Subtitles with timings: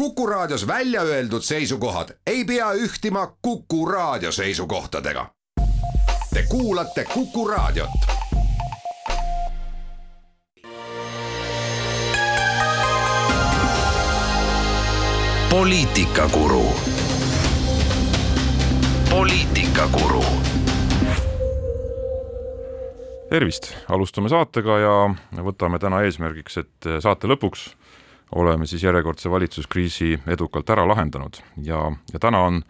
[0.00, 5.26] Kuku Raadios välja öeldud seisukohad ei pea ühtima Kuku Raadio seisukohtadega.
[6.34, 7.90] Te kuulate Kuku Raadiot.
[15.50, 16.66] poliitikakuru.
[19.10, 20.24] poliitikakuru.
[23.30, 24.94] tervist, alustame saatega ja
[25.42, 27.68] võtame täna eesmärgiks, et saate lõpuks
[28.32, 32.62] oleme siis järjekordse valitsuskriisi edukalt ära lahendanud ja, ja täna on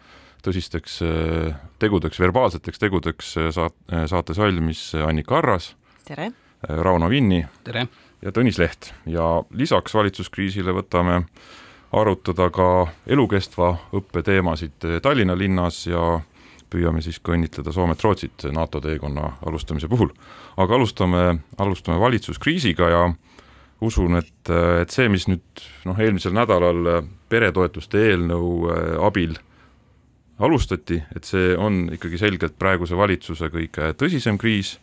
[0.45, 5.75] tõsisteks eh, tegudeks, verbaalseteks tegudeks eh, saat-, eh, saates valmis Annika Arras.
[6.05, 6.31] tere!
[6.61, 7.45] Rauno Vinni.
[7.63, 7.87] tere!
[8.21, 11.23] ja Tõnis Leht ja lisaks valitsuskriisile võtame
[11.91, 16.21] arutada ka elukestva õppe teemasid Tallinna linnas ja
[16.71, 20.13] püüame siis ka õnnitleda Soomet-Rootsit NATO teekonna alustamise puhul.
[20.57, 23.01] aga alustame, alustame valitsuskriisiga ja
[23.81, 29.37] usun, et, et see, mis nüüd noh, eelmisel nädalal peretoetuste eelnõu äh, abil
[30.41, 34.75] alustati, et see on ikkagi selgelt praeguse valitsuse kõige tõsisem kriis,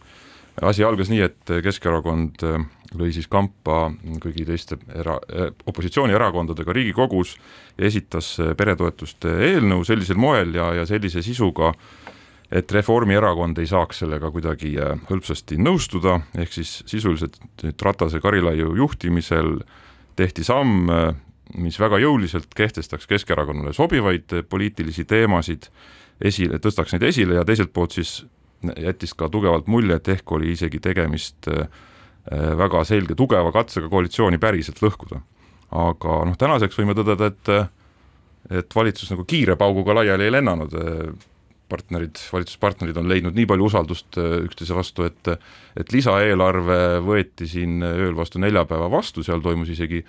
[0.63, 2.67] asi algas nii, et Keskerakond äh,
[2.99, 3.89] lõi siis kampa
[4.23, 7.37] kõigi teiste era-, äh, opositsioonierakondadega Riigikogus
[7.79, 11.73] ja esitas peretoetuste eelnõu sellisel moel ja, ja sellise sisuga,
[12.53, 18.73] et Reformierakond ei saaks sellega kuidagi äh, hõlpsasti nõustuda, ehk siis sisuliselt nüüd Ratase Karilaiu
[18.79, 19.59] juhtimisel
[20.17, 21.13] tehti samm, äh,
[21.61, 25.69] mis väga jõuliselt kehtestaks Keskerakonnale sobivaid äh, poliitilisi teemasid,
[26.25, 28.23] esile, tõstaks neid esile ja teiselt poolt siis
[28.75, 31.47] jättis ka tugevalt mulje, et ehk oli isegi tegemist
[32.59, 35.21] väga selge tugeva katsega koalitsiooni päriselt lõhkuda.
[35.71, 37.53] aga noh, tänaseks võime tõdeda, et
[38.59, 40.75] et valitsus nagu kiire pauguga laiali ei lennanud,
[41.69, 45.33] partnerid, valitsuspartnerid on leidnud nii palju usaldust äh, üksteise vastu, et
[45.79, 50.03] et lisaeelarve võeti siin ööl vastu neljapäeva vastu, seal toimus isegi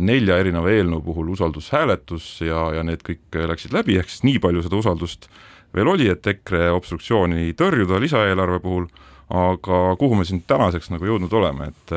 [0.00, 4.64] nelja erineva eelnõu puhul usaldushääletus ja, ja need kõik läksid läbi, ehk siis nii palju
[4.64, 5.28] seda usaldust
[5.76, 8.86] veel oli, et EKRE obstruktsiooni tõrjuda lisaeelarve puhul,
[9.32, 11.96] aga kuhu me siin tänaseks nagu jõudnud oleme, et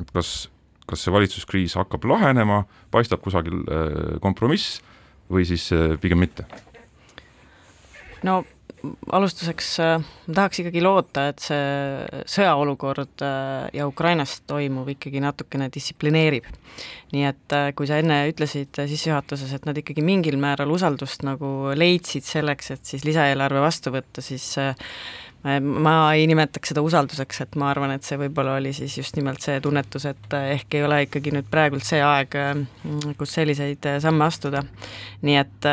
[0.00, 0.48] et kas,
[0.88, 2.62] kas see valitsuskriis hakkab lahenema,
[2.92, 4.80] paistab kusagil äh, kompromiss
[5.32, 6.48] või siis äh, pigem mitte?
[8.22, 8.42] No
[9.12, 16.46] alustuseks äh, tahaks ikkagi loota, et see sõjaolukord äh, ja Ukrainas toimuv ikkagi natukene distsiplineerib.
[17.12, 21.72] nii et äh, kui sa enne ütlesid sissejuhatuses, et nad ikkagi mingil määral usaldust nagu
[21.78, 24.54] leidsid selleks, et siis lisaeelarve vastu võtta, siis
[25.42, 29.42] ma ei nimetaks seda usalduseks, et ma arvan, et see võib-olla oli siis just nimelt
[29.42, 32.36] see tunnetus, et ehk ei ole ikkagi nüüd praegult see aeg,
[33.18, 34.62] kus selliseid samme astuda.
[35.26, 35.66] nii et,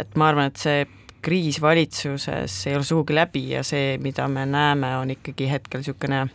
[0.00, 0.88] et ma arvan, et see
[1.22, 6.26] kriis valitsuses ei ole sugugi läbi ja see, mida me näeme, on ikkagi hetkel niisugune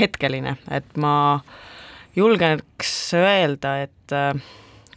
[0.00, 1.40] hetkeline, et ma
[2.16, 4.34] julgeks öelda, et äh,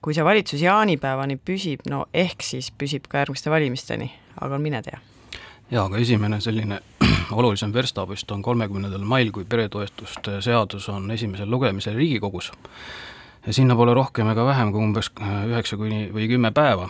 [0.02, 4.10] kui see valitsus jaanipäevani püsib, no ehk siis püsib ka järgmiste valimisteni,
[4.42, 5.00] aga mine tea.
[5.72, 6.80] jaa, aga esimene selline
[7.40, 12.52] olulisem verstapost on kolmekümnendal mail, kui peretoetuste seadus on esimesel lugemisel Riigikogus.
[13.48, 16.90] ja sinna pole rohkem ega vähem kui umbes üheksa kuni või kümme päeva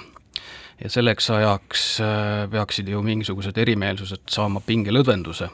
[0.83, 5.49] ja selleks ajaks äh, peaksid ju mingisugused erimeelsused saama pingelõdvenduse.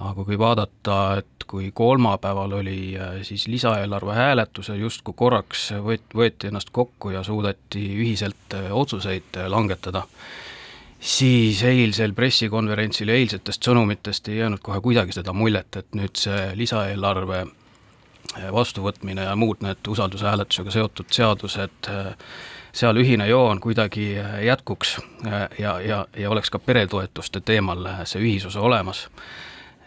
[0.00, 6.14] aga kui vaadata, et kui kolmapäeval oli äh, siis lisaeelarve hääletus ja justkui korraks võet-,
[6.14, 10.04] võeti ennast kokku ja suudeti ühiselt äh, otsuseid langetada,
[11.00, 17.46] siis eilsel pressikonverentsil eilsetest sõnumitest ei jäänud kohe kuidagi seda muljet, et nüüd see lisaeelarve
[18.52, 21.88] vastuvõtmine ja muud need usaldushääletusega seotud seadused
[22.72, 28.04] seal ühine joon kuidagi äh, jätkuks äh, ja, ja, ja oleks ka peretoetuste teemal äh,
[28.04, 29.08] see ühisosa olemas.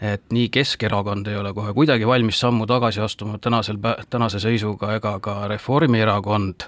[0.02, 3.78] et nii Keskerakond ei ole kohe kuidagi valmis sammu tagasi astuma tänasel,
[4.10, 6.66] tänase seisuga ega ka Reformierakond,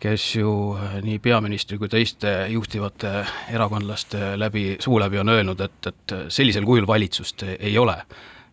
[0.00, 3.24] kes ju nii peaministri kui teiste juhtivate
[3.54, 7.96] erakondlaste läbi, suu läbi on öelnud, et, et sellisel kujul valitsust ei ole.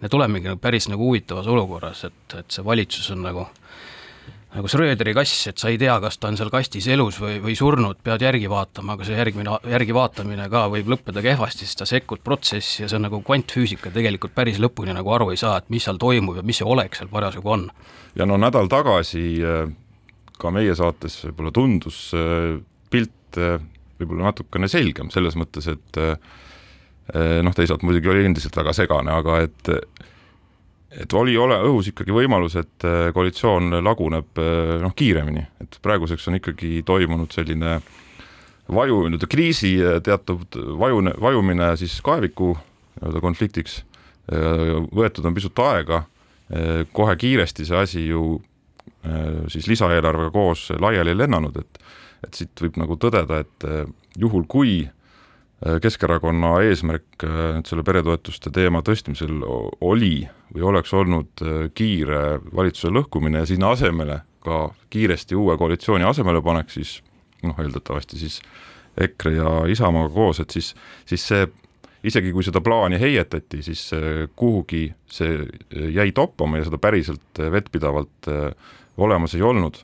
[0.01, 3.67] me tulemegi päris nagu huvitavas olukorras, et, et see valitsus on nagu äh,
[4.57, 7.53] nagu Schröderi kass, et sa ei tea, kas ta on seal kastis elus või, või
[7.57, 11.87] surnud, pead järgi vaatama, aga see järgmine, järgi vaatamine ka võib lõppeda kehvasti, sest sa
[11.90, 15.70] sekkud protsessi ja see on nagu kvantfüüsika, tegelikult päris lõpuni nagu aru ei saa, et
[15.73, 17.67] mis seal toimub ja mis see olek seal parasjagu on.
[18.17, 19.70] ja no nädal tagasi äh,
[20.41, 22.58] ka meie saates võib-olla tundus äh,
[22.90, 23.61] pilt äh,
[24.02, 25.97] võib-olla natukene selgem, selles mõttes, et
[27.41, 29.70] noh, teisalt muidugi oli endiselt väga segane, aga et
[30.91, 36.28] et oli ole õhus ikkagi võimalus, et äh, koalitsioon laguneb äh, noh, kiiremini, et praeguseks
[36.31, 37.78] on ikkagi toimunud selline
[38.73, 43.84] vaju, nii-öelda kriisi äh, teatud vajune, vajumine siis kaeviku nii-öelda konfliktiks,
[44.28, 46.01] võetud on pisut aega,
[46.91, 48.23] kohe kiiresti see asi ju
[49.53, 51.79] siis lisaeelarvega koos laiali ei lennanud, et
[52.25, 53.67] et siit võib nagu tõdeda, et
[54.19, 54.81] juhul, kui
[55.57, 59.39] Keskerakonna eesmärk nüüd selle peretoetuste teema tõstmisel
[59.81, 60.19] oli
[60.53, 61.41] või oleks olnud
[61.73, 62.19] kiire
[62.53, 66.99] valitsuse lõhkumine ja sinna asemele ka kiiresti uue koalitsiooni asemele panek, siis
[67.41, 68.37] noh, eeldatavasti siis
[69.01, 70.71] EKRE ja Isamaaga koos, et siis,
[71.09, 71.49] siis see
[72.05, 73.89] isegi kui seda plaani heietati, siis
[74.37, 75.41] kuhugi see
[75.93, 78.29] jäi toppama ja seda päriselt vettpidavalt
[78.97, 79.81] olemas ei olnud.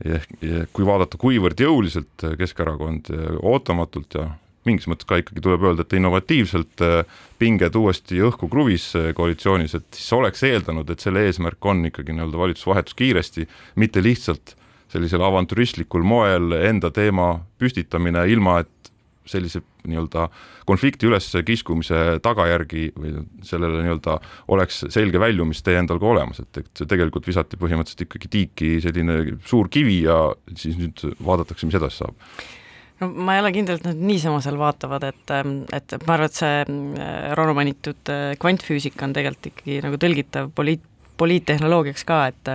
[0.00, 0.30] ehk
[0.72, 3.12] kui vaadata, kuivõrd jõuliselt Keskerakond
[3.44, 4.30] ootamatult ja
[4.68, 6.82] mingis mõttes ka ikkagi tuleb öelda, et innovatiivselt
[7.40, 12.42] pinged uuesti õhku kruvis koalitsioonis, et siis oleks eeldanud, et selle eesmärk on ikkagi nii-öelda
[12.42, 13.46] valitsusvahetus kiiresti,
[13.80, 14.56] mitte lihtsalt
[14.90, 18.92] sellisel avantüristlikul moel enda teema püstitamine, ilma et
[19.30, 20.26] sellise nii-öelda
[20.68, 23.12] konflikti üleskiskumise tagajärgi või
[23.46, 24.16] sellele nii-öelda
[24.52, 29.20] oleks selge väljumistee endal ka olemas, et, et see tegelikult visati põhimõtteliselt ikkagi tiiki selline
[29.46, 30.22] suur kivi ja
[30.56, 32.18] siis nüüd vaadatakse, mis edasi saab
[33.00, 35.34] no ma ei ole kindel, et nad niisama seal vaatavad, et,
[35.76, 40.50] et ma arvan, et see äh, Rauno mainitud äh, kvantfüüsika on tegelikult ikkagi nagu tõlgitav
[40.56, 40.86] poliit-,
[41.20, 42.52] poliittehnoloogiaks ka, et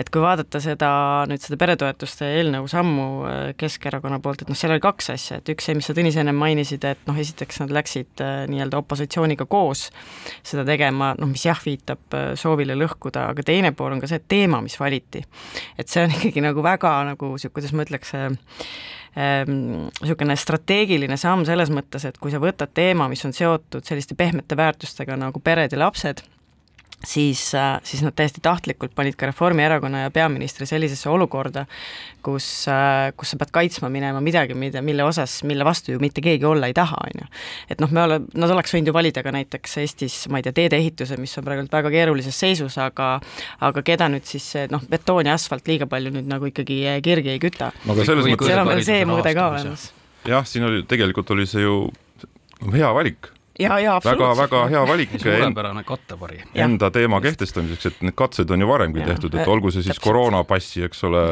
[0.00, 0.90] et kui vaadata seda
[1.28, 5.52] nüüd seda peretoetuste eelnõu sammu äh, Keskerakonna poolt, et noh, seal oli kaks asja, et
[5.52, 9.88] üks see, mis sa Tõnis ennem mainisid, et noh, esiteks nad läksid nii-öelda opositsiooniga koos
[10.36, 14.62] seda tegema, noh, mis jah, viitab soovile lõhkuda, aga teine pool on ka see teema,
[14.64, 15.24] mis valiti.
[15.76, 18.16] et see on ikkagi nagu väga nagu niisugune, kuidas ma ütleks,
[19.16, 24.14] niisugune ähm, strateegiline samm selles mõttes, et kui sa võtad teema, mis on seotud selliste
[24.18, 26.22] pehmete väärtustega nagu pered ja lapsed,
[27.04, 31.64] siis, äh, siis nad täiesti tahtlikult panid ka Reformierakonna ja peaministri sellisesse olukorda,
[32.22, 36.20] kus, äh, kus sa pead kaitsma minema midagi, mida, mille osas, mille vastu ju mitte
[36.24, 37.30] keegi olla ei taha, on ju.
[37.70, 40.56] et noh, me ole-, nad oleks võinud ju valida ka näiteks Eestis, ma ei tea,
[40.60, 43.10] teedeehituse, mis on praegu väga keerulises seisus, aga
[43.60, 47.42] aga keda nüüd siis noh, betoon ja asfalt liiga palju nüüd nagu ikkagi kirgi ei
[47.42, 47.72] küta.
[47.86, 49.90] no aga selles mõttes seal on veel see mõõde ka olemas.
[50.28, 51.86] jah, siin oli, tegelikult oli see ju
[52.74, 56.40] hea valik ja, ja väga-väga hea valik suurepärane kattevari.
[56.54, 60.06] enda teema kehtestamiseks, et need katsed on ju varemgi tehtud, et olgu see siis Täpselt.
[60.08, 61.24] koroonapassi, eks ole,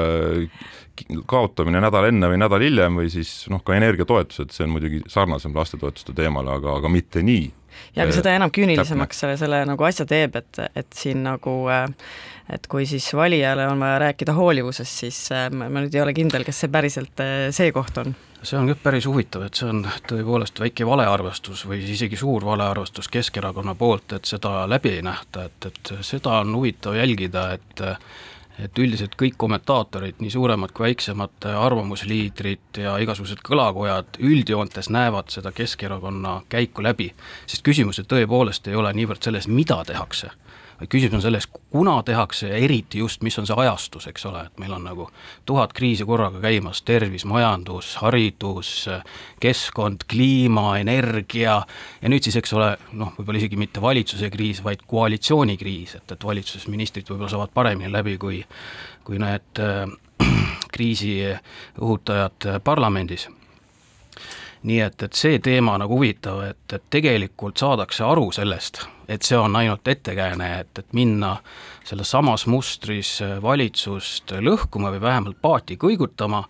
[1.30, 5.54] kaotamine nädal enne või nädal hiljem või siis noh, ka energiatoetused, see on muidugi sarnasem
[5.56, 7.46] lastetoetuste teemale, aga, aga mitte nii.
[7.96, 11.60] ja aga seda enam küünilisemaks selle, selle nagu asja teeb, et, et siin nagu
[12.48, 15.20] et kui siis valijale on vaja rääkida hoolivusest, siis
[15.52, 19.06] ma nüüd ei ole kindel, kas see päriselt see koht on see on jah päris
[19.06, 24.62] huvitav, et see on tõepoolest väike valearvestus või isegi suur valearvestus Keskerakonna poolt, et seda
[24.70, 27.86] läbi ei nähta, et, et seda on huvitav jälgida, et
[28.58, 35.52] et üldiselt kõik kommentaatorid, nii suuremad kui väiksemad arvamusliidrid ja igasugused kõlakojad üldjoontes näevad seda
[35.54, 37.12] Keskerakonna käiku läbi,
[37.46, 40.32] sest küsimused tõepoolest ei ole niivõrd selles, mida tehakse
[40.78, 44.44] vaid küsimus on selles, kuna tehakse ja eriti just, mis on see ajastus, eks ole,
[44.46, 45.08] et meil on nagu
[45.48, 48.72] tuhat kriisi korraga käimas, tervis, majandus, haridus,
[49.42, 51.60] keskkond, kliima, energia
[52.02, 56.28] ja nüüd siis, eks ole, noh, võib-olla isegi mitte valitsuse kriis, vaid koalitsioonikriis, et, et
[56.30, 58.44] valitsuses ministrid võib-olla saavad paremini läbi kui
[59.08, 59.88] kui need äh,
[60.74, 61.14] kriisi
[61.80, 63.28] õhutajad parlamendis.
[64.68, 69.38] Nii et, et see teema nagu huvitav, et, et tegelikult saadakse aru sellest, et see
[69.38, 71.38] on ainult ettekääne, et, et minna
[71.88, 76.42] selles samas mustris valitsust lõhkuma või vähemalt paati kõigutama,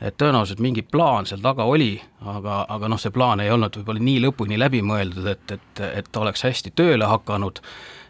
[0.00, 1.94] et tõenäoliselt mingi plaan seal taga oli,
[2.26, 6.10] aga, aga noh, see plaan ei olnud võib-olla nii lõpuni läbi mõeldud, et, et, et
[6.10, 7.62] ta oleks hästi tööle hakanud.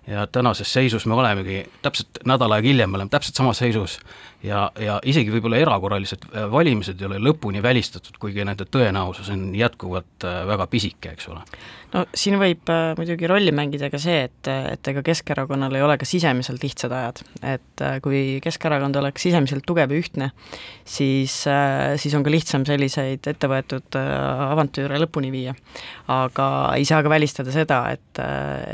[0.09, 3.99] Ja tänases seisus me olemegi, täpselt nädal aega hiljem me oleme täpselt samas seisus
[4.45, 9.51] ja, ja isegi võib-olla erakorralised äh, valimised ei ole lõpuni välistatud, kuigi nende tõenäosus on
[9.57, 11.43] jätkuvalt äh, väga pisike, eks ole.
[11.95, 15.99] no siin võib äh, muidugi rolli mängida ka see, et, et ega Keskerakonnal ei ole
[16.01, 17.23] ka sisemiselt lihtsad ajad,
[17.55, 20.31] et kui Keskerakond oleks sisemiselt tugev ja ühtne,
[20.85, 21.43] siis,
[22.01, 25.55] siis on ka lihtsam selliseid ettevõetud avantüüre lõpuni viia.
[26.11, 28.21] aga ei saa ka välistada seda, et,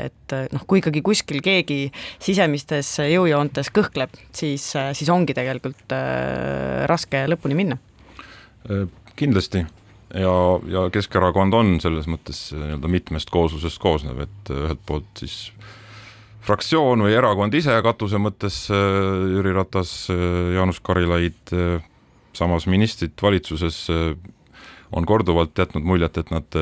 [0.07, 1.91] et noh, kui ikkagi kuskil keegi
[2.23, 7.79] sisemistes jõujoontes kõhkleb, siis, siis ongi tegelikult tegelikult äh, raske lõpuni minna.
[8.69, 8.85] Äh,
[9.19, 10.35] kindlasti ja,
[10.71, 15.51] ja Keskerakond on selles mõttes äh, nii-öelda mitmest kooslusest koosnev, et ühelt poolt siis
[16.47, 21.51] fraktsioon või erakond ise katuse mõttes, Jüri Ratas, Jaanus Karilaid,
[22.37, 23.81] samas ministrid valitsuses
[24.91, 26.57] on korduvalt jätnud muljet, et nad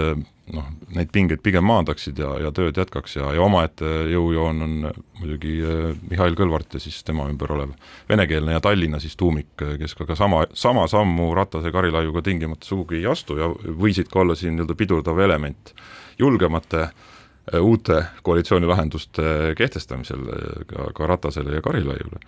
[0.53, 4.75] noh, neid pingeid pigem maandaksid ja, ja tööd jätkaks ja, ja omaette jõujoon on
[5.19, 7.73] muidugi eh, Mihhail Kõlvart ja siis tema ümber olev
[8.09, 13.01] venekeelne ja Tallinna siis tuumik, kes ka, ka sama, sama sammu Ratase Karilaiuga tingimata sugugi
[13.01, 15.73] ei astu ja võisid ka olla siin nii-öelda pidurdav element
[16.21, 22.21] julgemate eh, uute koalitsioonilahenduste kehtestamisel eh, ka, ka Ratasele ja Karilaiule.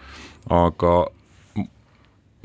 [0.49, 0.97] aga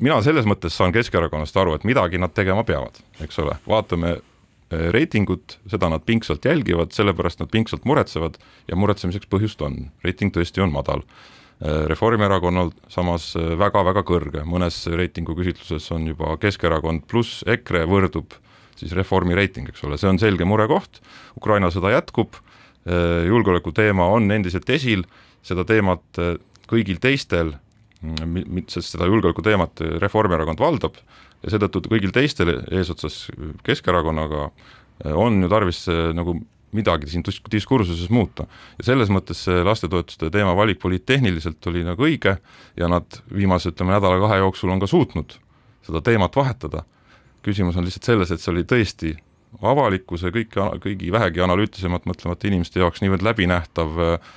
[0.03, 4.89] mina selles mõttes saan Keskerakonnast aru, et midagi nad tegema peavad, eks ole, vaatame äh,
[4.95, 8.39] reitingut, seda nad pingsalt jälgivad, sellepärast nad pingsalt muretsevad
[8.71, 11.05] ja muretsemiseks põhjust on, reiting tõesti on madal.
[11.63, 18.35] Äh, Reformierakonnal samas väga-väga kõrge, mõnes reitingu küsitluses on juba Keskerakond pluss EKRE võrdub
[18.79, 20.99] siis Reformi reiting, eks ole, see on selge murekoht,
[21.39, 22.35] Ukraina sõda jätkub,
[23.29, 25.05] julgeoleku teema on endiselt esil,
[25.47, 26.19] seda teemat
[26.67, 27.53] kõigil teistel
[28.69, 30.97] sest seda julgeoleku teemat Reformierakond valdab
[31.43, 33.29] ja seetõttu kõigil teistel eesotsas
[33.67, 34.49] Keskerakonnaga
[35.19, 36.37] on ju tarvis nagu
[36.73, 38.47] midagi siin diskursuses muuta.
[38.79, 42.39] ja selles mõttes see lastetoetuste teema valik poliittehniliselt oli nagu õige
[42.77, 45.37] ja nad viimase, ütleme, nädala-kahe jooksul on ka suutnud
[45.85, 46.85] seda teemat vahetada.
[47.43, 49.17] küsimus on lihtsalt selles, et see oli tõesti
[49.61, 54.33] avalikkuse, kõik, kõigi vähegi analüütilisemalt mõtlevate inimeste jaoks niivõrd läbinähtav äh,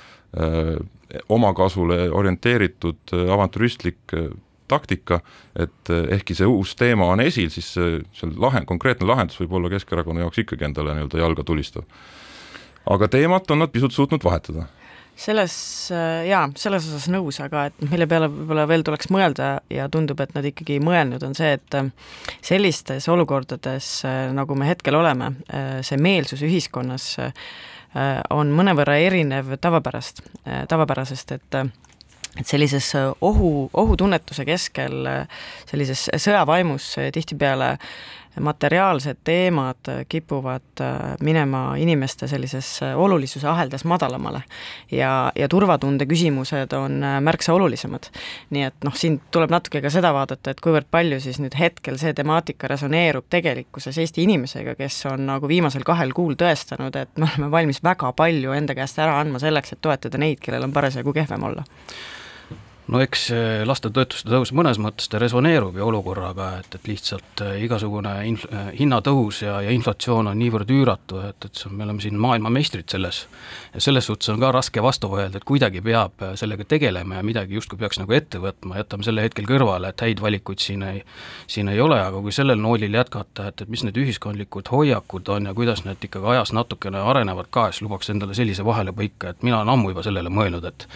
[1.28, 4.28] omakasule orienteeritud äh, avantüristlik äh,
[4.68, 5.20] taktika,
[5.56, 9.70] et äh, ehkki see uus teema on esil, siis see lahend, konkreetne lahendus võib olla
[9.72, 11.86] Keskerakonna jaoks ikkagi endale nii-öelda jalga tulistav.
[12.90, 14.66] aga teemat on nad pisut suutnud vahetada
[15.16, 15.54] selles
[16.28, 20.34] jaa, selles osas nõus, aga et mille peale võib-olla veel tuleks mõelda ja tundub, et
[20.36, 21.76] nad ikkagi mõelnud, on see, et
[22.44, 23.88] sellistes olukordades,
[24.36, 25.30] nagu me hetkel oleme,
[25.80, 27.32] see meelsus ühiskonnas Äh,
[28.30, 31.74] on mõnevõrra erinev tavapärast, äh, tavapärasest, et äh,
[32.36, 32.90] et sellises
[33.24, 35.06] ohu, ohutunnetuse keskel,
[35.64, 37.70] sellises sõjavaimus tihtipeale
[38.40, 44.42] materiaalsed teemad kipuvad äh, minema inimeste sellises äh, olulisuse aheldas madalamale.
[44.90, 48.10] ja, ja turvatunde küsimused on äh, märksa olulisemad.
[48.50, 51.98] nii et noh, siin tuleb natuke ka seda vaadata, et kuivõrd palju siis nüüd hetkel
[51.98, 57.28] see temaatika resoneerub tegelikkuses Eesti inimesega, kes on nagu viimasel kahel kuul tõestanud, et me
[57.30, 61.12] oleme valmis väga palju enda käest ära andma selleks, et toetada neid, kellel on parasjagu
[61.16, 61.64] kehvem olla
[62.92, 63.28] no eks
[63.66, 68.68] lastetoetuste tõus mõnes mõttes ta resoneerub ju olukorraga, et, et lihtsalt äh, igasugune inf-, äh,
[68.78, 72.88] hinnatõus ja, ja inflatsioon on niivõrd üüratu, et, et see on, me oleme siin maailmameistrid
[72.90, 73.24] selles.
[73.74, 77.58] ja selles suhtes on ka raske vastu vaielda, et kuidagi peab sellega tegelema ja midagi
[77.58, 81.02] justkui peaks nagu ette võtma, jätame selle hetkel kõrvale, et häid valikuid siin ei,
[81.50, 85.50] siin ei ole, aga kui sellel noolil jätkata, et, et mis need ühiskondlikud hoiakud on
[85.50, 89.60] ja kuidas need ikkagi ajas natukene arenevad ka, siis lubaks endale sellise vahelepõike, et mina
[89.60, 90.86] olen ammu juba sellele mõelnud, et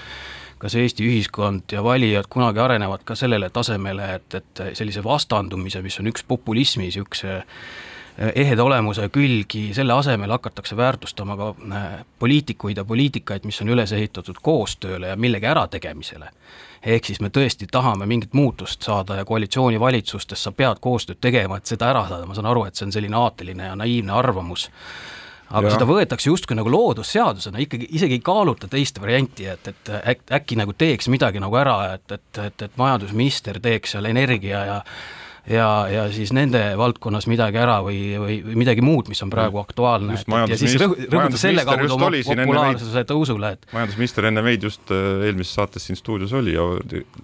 [0.60, 5.96] kas Eesti ühiskond ja valijad kunagi arenevad ka sellele tasemele, et, et sellise vastandumise, mis
[6.02, 11.86] on üks populismi niisuguse eh, eheda olemuse külgi, selle asemel hakatakse väärtustama ka eh,
[12.18, 16.28] poliitikuid ja poliitikaid, mis on üles ehitatud koostööle ja millegi ärategemisele.
[16.82, 21.66] ehk siis me tõesti tahame mingit muutust saada ja koalitsioonivalitsustes sa pead koostööd tegema, et
[21.66, 24.70] seda ära saada, ma saan aru, et see on selline aateline ja naiivne arvamus
[25.50, 25.74] aga ja.
[25.74, 30.58] seda võetakse justkui nagu loodusseadusena, ikkagi isegi ei kaaluta teist varianti, et, et äk, äkki
[30.60, 34.78] nagu teeks midagi nagu ära, et, et, et, et majandusminister teeks seal energia ja
[35.50, 39.60] ja, ja siis nende valdkonnas midagi ära või, või, või midagi muud, mis on praegu
[39.62, 40.18] aktuaalne.
[40.50, 45.54] ja siis rõhuda selle kaudu oma populaarsuse tõusule, et majandusminister enne meid just äh, eelmises
[45.58, 46.66] saates siin stuudios oli ja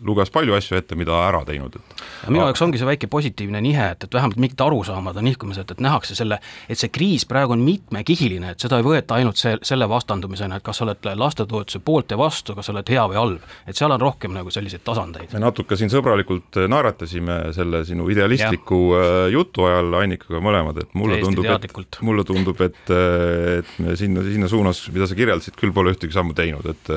[0.05, 3.91] luges palju asju ette, mida ära teinud, et minu jaoks ongi see väike positiivne nihe,
[3.95, 7.63] et, et vähemalt mingid arusaamad on nihkumised, et nähakse selle, et see kriis praegu on
[7.67, 12.15] mitmekihiline, et seda ei võeta ainult see, selle vastandumisena, et kas sa oled lastetoetuse poolt
[12.15, 15.33] ja vastu, kas sa oled hea või halb, et seal on rohkem nagu selliseid tasandeid.
[15.33, 19.05] me natuke siin sõbralikult naeratasime selle sinu idealistliku ja.
[19.05, 23.73] Äh, jutu ajal Annikaga mõlemad, et mulle Täiesti tundub, et mulle tundub, et, äh, et
[23.85, 26.93] me sinna, sinna suunas, mida sa kirjeldasid, küll pole ühtegi sammu teinud, et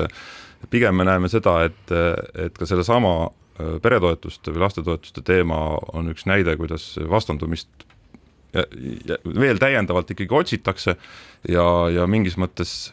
[0.68, 1.94] pigem me näeme seda, et,
[2.46, 5.60] et ka sellesama äh, peretoetuste või lastetoetuste teema
[5.94, 7.86] on üks näide, kuidas vastandumist
[8.54, 8.64] ja,
[9.08, 10.96] ja veel täiendavalt ikkagi otsitakse
[11.48, 12.92] ja, ja mingis mõttes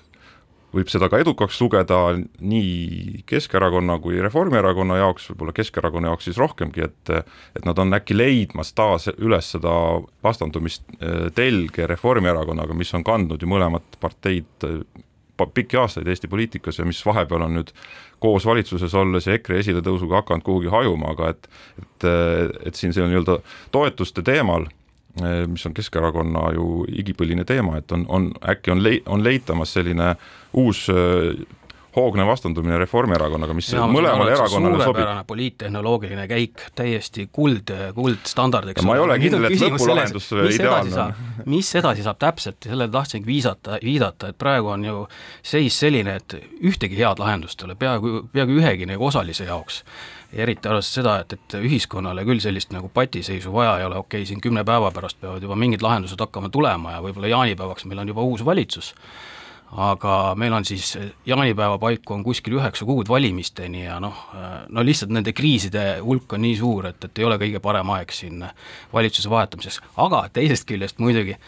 [0.76, 6.84] võib seda ka edukaks lugeda nii Keskerakonna kui Reformierakonna jaoks, võib-olla Keskerakonna jaoks siis rohkemgi,
[6.88, 7.14] et
[7.58, 9.74] et nad on äkki leidmas taas üles seda
[10.24, 14.82] vastandumist eh, telge Reformierakonnaga, mis on kandnud ju mõlemat parteid eh,
[15.54, 17.72] pikki aastaid Eesti poliitikas ja mis vahepeal on nüüd
[18.20, 22.08] koos valitsuses olles ja EKRE esiletõusuga hakanud kuhugi hajuma, aga et et,
[22.66, 23.40] et siin see nii-öelda
[23.72, 24.68] toetuste teemal
[25.48, 30.14] mis on Keskerakonna ju igipõline teema, et on, on äkki on lei-, on leitamas selline
[30.58, 31.46] uus eh,
[31.98, 35.08] hoogne vastandumine Reformierakonnaga, mis ja, mõlemale erakonnale sobib.
[35.30, 38.90] poliittehnoloogiline käik, täiesti kuld, kuldstandard, eks ole.
[38.90, 41.16] ma ei ole kindel, et lõpulahendus ideaalne on.
[41.50, 45.08] mis edasi saab täpselt sellele tahtsingi viisata, viidata, et praegu on ju
[45.42, 49.82] seis selline, et ühtegi head lahendust ei ole peaaegu, peaaegu ühegi nagu osalise jaoks
[50.32, 54.22] ja eriti arvestades seda, et, et ühiskonnale küll sellist nagu patiseisu vaja ei ole, okei
[54.22, 58.04] okay,, siin kümne päeva pärast peavad juba mingid lahendused hakkama tulema ja võib-olla jaanipäevaks meil
[58.04, 58.94] on juba uus valitsus,
[59.72, 64.28] aga meil on siis jaanipäeva paiku on kuskil üheksa kuud valimisteni ja noh,
[64.70, 68.12] no lihtsalt nende kriiside hulk on nii suur, et, et ei ole kõige parem aeg
[68.16, 68.46] siin
[68.94, 71.40] valitsuse vahetamiseks, aga teisest küljest muidugi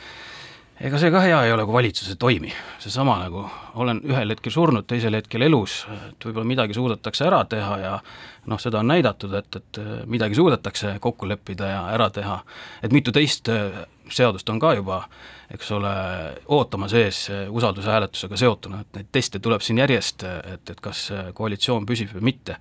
[0.79, 3.43] ega see ka hea ei ole, kui valitsus ei toimi, seesama nagu
[3.79, 7.95] olen ühel hetkel surnud, teisel hetkel elus, et võib-olla midagi suudetakse ära teha ja
[8.50, 12.39] noh, seda on näidatud, et, et midagi suudetakse kokku leppida ja ära teha,
[12.83, 13.51] et mitu teist
[14.09, 15.03] seadust on ka juba
[15.53, 15.91] eks ole,
[16.53, 21.07] ootamas ees usaldushääletusega seotuna, et neid teste tuleb siin järjest, et, et kas
[21.38, 22.59] koalitsioon püsib või mitte.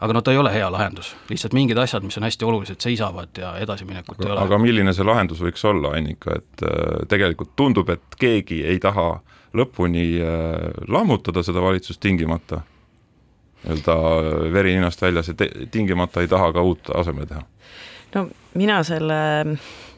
[0.00, 3.36] Aga no ta ei ole hea lahendus, lihtsalt mingid asjad, mis on hästi olulised, seisavad
[3.38, 4.40] ja edasiminekut ei ole.
[4.46, 9.12] aga milline see lahendus võiks olla, Annika, et äh, tegelikult tundub, et keegi ei taha
[9.56, 10.56] lõpuni äh,
[10.88, 12.62] lammutada seda valitsust tingimata,
[13.64, 13.96] nii-öelda
[14.52, 15.36] veri ninast väljas ja
[15.70, 17.44] tingimata ei taha ka uut asemele teha?
[18.14, 18.26] no
[18.58, 19.20] mina selle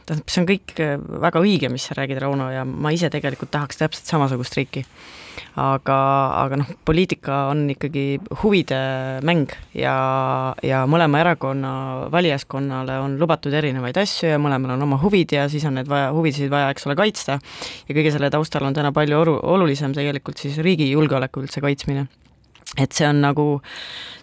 [0.06, 3.52] tähendab, see on kõik äh, väga õige, mis sa räägid, Rauno, ja ma ise tegelikult
[3.54, 4.85] tahaks täpselt samasugust riiki.
[5.61, 5.99] Aga,
[6.43, 8.07] aga noh, poliitika on ikkagi
[8.43, 8.81] huvide
[9.27, 9.95] mäng ja,
[10.65, 11.73] ja mõlema erakonna
[12.12, 16.11] valijaskonnale on lubatud erinevaid asju ja mõlemal on oma huvid ja siis on need vaja,
[16.15, 17.39] huvisid vaja, eks ole, kaitsta.
[17.89, 22.09] ja kõige selle taustal on täna palju oru-, olulisem tegelikult siis riigi julgeoleku üldse kaitsmine
[22.81, 23.47] et see on nagu,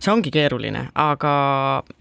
[0.01, 1.33] see ongi keeruline, aga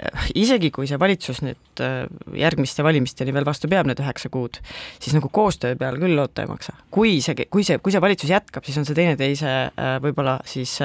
[0.00, 2.07] äh, isegi kui see valitsus nüüd äh,
[2.40, 4.61] järgmiste valimisteni veel vastu peab, need üheksa kuud,
[4.97, 6.73] siis nagu koostöö peal küll loota ei maksa.
[6.95, 10.78] kui see, kui see, kui see valitsus jätkab, siis on see teineteise äh, võib-olla siis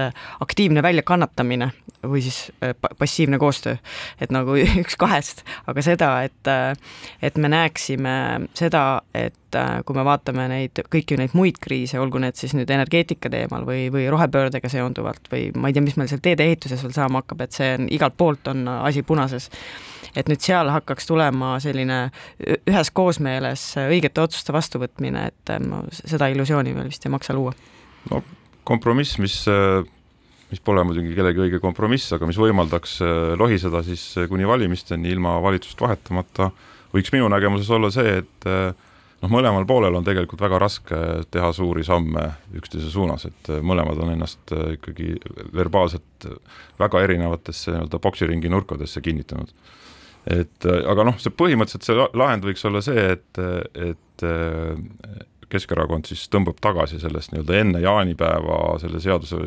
[0.43, 1.72] aktiivne väljakannatamine
[2.03, 2.51] või siis
[3.00, 3.77] passiivne koostöö,
[4.22, 6.51] et nagu üks kahest, aga seda, et,
[7.22, 8.15] et me näeksime
[8.57, 9.39] seda, et
[9.86, 13.88] kui me vaatame neid, kõiki neid muid kriise, olgu need siis nüüd energeetika teemal või,
[13.93, 17.55] või rohepöördega seonduvalt või ma ei tea, mis meil seal teedeehituses veel saama hakkab, et
[17.55, 19.50] see on igalt poolt on asi punases.
[20.15, 22.00] et nüüd seal hakkaks tulema selline
[22.69, 25.53] ühes koosmeeles õigete otsuste vastuvõtmine, et
[26.03, 27.53] seda illusiooni veel vist ei maksa luua.
[28.12, 28.24] no
[28.63, 29.43] kompromiss, mis
[30.53, 33.00] mis pole muidugi kellegi õige kompromiss, aga mis võimaldaks
[33.39, 36.51] lohiseda siis kuni valimisteni ilma valitsust vahetamata,
[36.93, 38.50] võiks minu nägemuses olla see, et
[39.24, 41.00] noh, mõlemal poolel on tegelikult väga raske
[41.31, 42.25] teha suuri samme
[42.57, 45.13] üksteise suunas, et mõlemad on ennast äh, ikkagi
[45.55, 46.27] verbaalselt
[46.79, 49.53] väga erinevatesse nii-öelda poksiringi nurkadesse kinnitanud.
[50.27, 53.44] et äh, aga noh, see põhimõtteliselt see lahend võiks olla see, et,
[53.92, 55.22] et äh,
[55.53, 59.37] Keskerakond siis tõmbab tagasi sellest nii-öelda enne jaanipäeva selle seaduse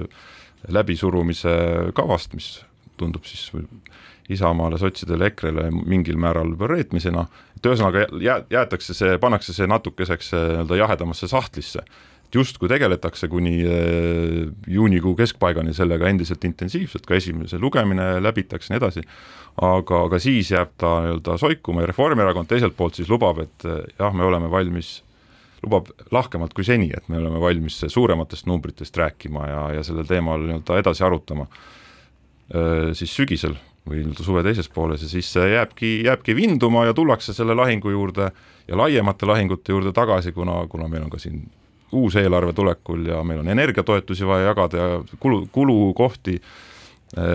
[0.68, 1.54] läbisurumise
[1.94, 2.64] kavast, mis
[2.96, 3.50] tundub siis
[4.32, 10.46] Isamaale, sotsidele, EKRE-le mingil määral reetmisena, et ühesõnaga jää-, jäetakse see, pannakse see natukeseks äh,
[10.50, 11.84] nii-öelda jahedamasse sahtlisse.
[12.34, 19.06] justkui tegeletakse kuni äh, juunikuu keskpaigani sellega endiselt intensiivselt, ka esimese lugemine läbitakse, nii edasi,
[19.62, 23.84] aga, aga siis jääb ta nii-öelda soikuma ja Reformierakond teiselt poolt siis lubab, et äh,
[24.00, 25.04] jah, me oleme valmis
[25.64, 30.42] lubab lahkemalt kui seni, et me oleme valmis suurematest numbritest rääkima ja, ja sellel teemal
[30.44, 31.46] nii-öelda edasi arutama.
[32.94, 33.56] Siis sügisel
[33.88, 37.90] või nii-öelda suve teises pooles ja siis see jääbki, jääbki vinduma ja tullakse selle lahingu
[37.90, 38.30] juurde
[38.68, 41.44] ja laiemate lahingute juurde tagasi, kuna, kuna meil on ka siin
[41.96, 46.40] uus eelarve tulekul ja meil on energiatoetusi vaja jagada ja kulu, kulukohti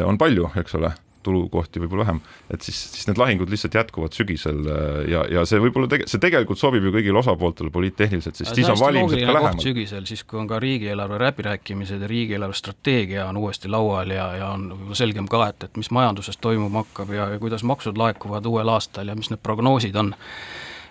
[0.05, 0.91] on palju, eks ole
[1.23, 2.21] tulukohti võib-olla vähem,
[2.53, 6.21] et siis, siis need lahingud lihtsalt jätkuvad sügisel äh, ja, ja see võib-olla tege-, see
[6.21, 9.62] tegelikult sobib ju kõigile osapooltele poliittehniliselt, sest siis on valimised ka lähemal.
[9.63, 14.49] sügisel, siis kui on ka riigieelarve läbirääkimised ja riigieelarve strateegia on uuesti laual ja, ja
[14.55, 18.45] on võib-olla selgem ka, et, et mis majanduses toimuma hakkab ja, ja kuidas maksud laekuvad
[18.49, 20.15] uuel aastal ja mis need prognoosid on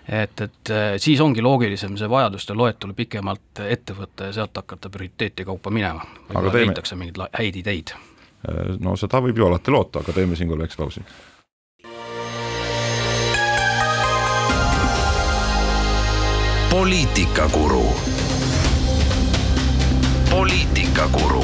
[0.09, 4.89] et, et äh, siis ongi loogilisem see vajaduste loetelu pikemalt ette võtta ja sealt hakata
[4.89, 6.05] prioriteeti kaupa minema.
[6.29, 7.93] võib-olla leitakse mingeid häid ideid
[8.81, 11.05] no seda võib ju alati loota, aga teeme siinkohal väikse pausi.
[16.71, 17.85] poliitikakuru.
[20.29, 21.43] poliitikakuru.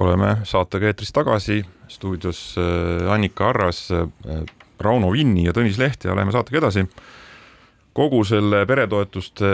[0.00, 4.44] oleme saatega eetris tagasi, stuudios äh, Annika Arras, äh,
[4.80, 6.86] Rauno Vinni ja Tõnis Leht ja läheme saatega edasi
[7.98, 9.48] kogu selle peretoetuste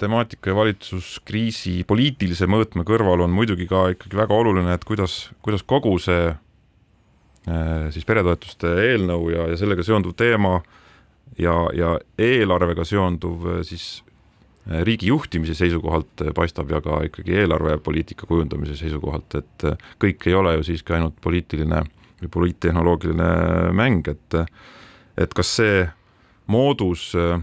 [0.00, 5.64] temaatika ja valitsuskriisi poliitilise mõõtme kõrval on muidugi ka ikkagi väga oluline, et kuidas, kuidas
[5.68, 10.58] kogu see äh, siis peretoetuste eelnõu ja, ja sellega seonduv teema
[11.38, 14.02] ja, ja eelarvega seonduv äh, siis
[14.70, 20.56] äh, riigi juhtimise seisukohalt paistab ja ka ikkagi eelarvepoliitika kujundamise seisukohalt, et kõik ei ole
[20.56, 21.84] ju siiski ainult poliitiline
[22.20, 23.32] või poliittehnoloogiline
[23.76, 24.42] mäng, et
[25.20, 25.88] et kas see
[26.50, 27.40] moodus äh,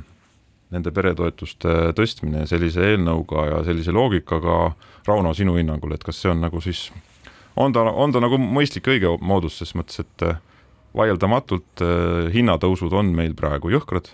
[0.73, 4.58] nende peretoetuste tõstmine sellise eelnõuga ja sellise loogikaga,
[5.08, 6.89] Rauno, sinu hinnangul, et kas see on nagu siis,
[7.56, 10.41] on ta, on ta nagu mõistlik õige moodus, ses mõttes, et äh,
[10.97, 14.12] vaieldamatult äh, hinnatõusud on meil praegu jõhkrad.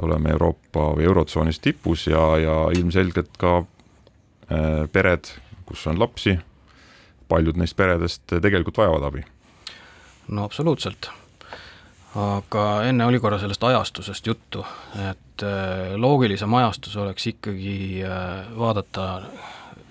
[0.00, 5.32] Oleme Euroopa või Eurotsoonis tipus ja, ja ilmselgelt ka äh, pered,
[5.68, 6.36] kus on lapsi,
[7.32, 9.24] paljud neist peredest tegelikult vajavad abi.
[10.28, 11.10] no absoluutselt
[12.14, 14.64] aga enne oli korra sellest ajastusest juttu,
[15.10, 19.22] et äh, loogilisem ajastus oleks ikkagi äh, vaadata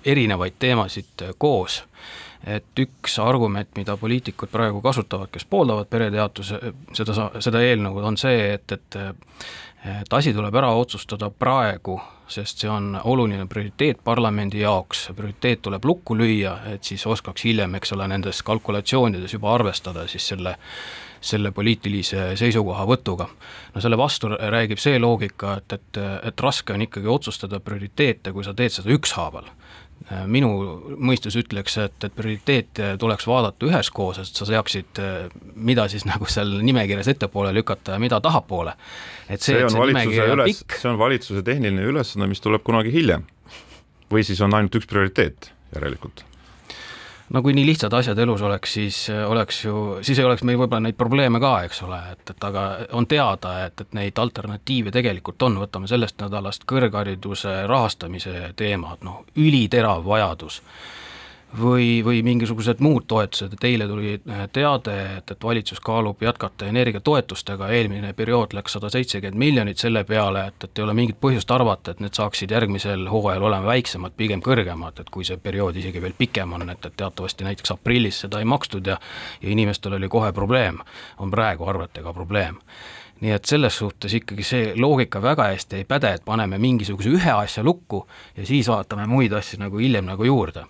[0.06, 1.84] erinevaid teemasid koos.
[2.48, 6.60] et üks argument, mida poliitikud praegu kasutavad, kes pooldavad pereteatuse,
[6.96, 8.96] seda, seda eelnõu, on see, et, et
[9.86, 15.86] et asi tuleb ära otsustada praegu, sest see on oluline prioriteet parlamendi jaoks, prioriteet tuleb
[15.86, 20.58] lukku lüüa, et siis oskaks hiljem, eks ole, nendes kalkulatsioonides juba arvestada siis selle
[21.22, 23.28] selle poliitilise seisukohavõtuga.
[23.76, 26.02] no selle vastu räägib see loogika, et, et,
[26.32, 29.50] et raske on ikkagi otsustada prioriteete, kui sa teed seda ükshaaval
[30.32, 30.50] minu
[30.98, 35.02] mõistus ütleks, et, et prioriteete tuleks vaadata üheskoos, et sa teaksid,
[35.56, 38.74] mida siis nagu seal nimekirjas ettepoole lükata ja mida tahapoole.
[39.28, 42.94] et see, see on see valitsuse üles, see on valitsuse tehniline ülesanne, mis tuleb kunagi
[42.96, 43.28] hiljem.
[44.10, 46.29] või siis on ainult üks prioriteet järelikult
[47.34, 50.60] no kui nii lihtsad asjad elus oleks, siis äh, oleks ju, siis ei oleks meil
[50.60, 52.66] võib-olla neid probleeme ka, eks ole, et, et aga
[52.98, 59.24] on teada, et, et neid alternatiive tegelikult on, võtame sellest nädalast kõrghariduse rahastamise teemad, noh,
[59.38, 60.62] üliterav vajadus
[61.58, 66.68] või, või mingisugused muud toetused, et eile tuli äh, teade, et, et valitsus kaalub jätkata
[66.70, 71.52] energiatoetustega, eelmine periood läks sada seitsekümmend miljonit selle peale, et, et ei ole mingit põhjust
[71.52, 76.02] arvata, et need saaksid järgmisel hooajal olema väiksemad, pigem kõrgemad, et kui see periood isegi
[76.02, 79.00] veel pikem on, et, et teatavasti näiteks aprillis seda ei makstud ja
[79.42, 80.80] ja inimestel oli kohe probleem,
[81.18, 82.58] on praegu arvetega probleem.
[83.20, 87.32] Nii et selles suhtes ikkagi see loogika väga hästi ei päde, et paneme mingisuguse ühe
[87.36, 88.06] asja lukku
[88.38, 90.64] ja siis vaatame muid asju nagu hiljem nagu juurde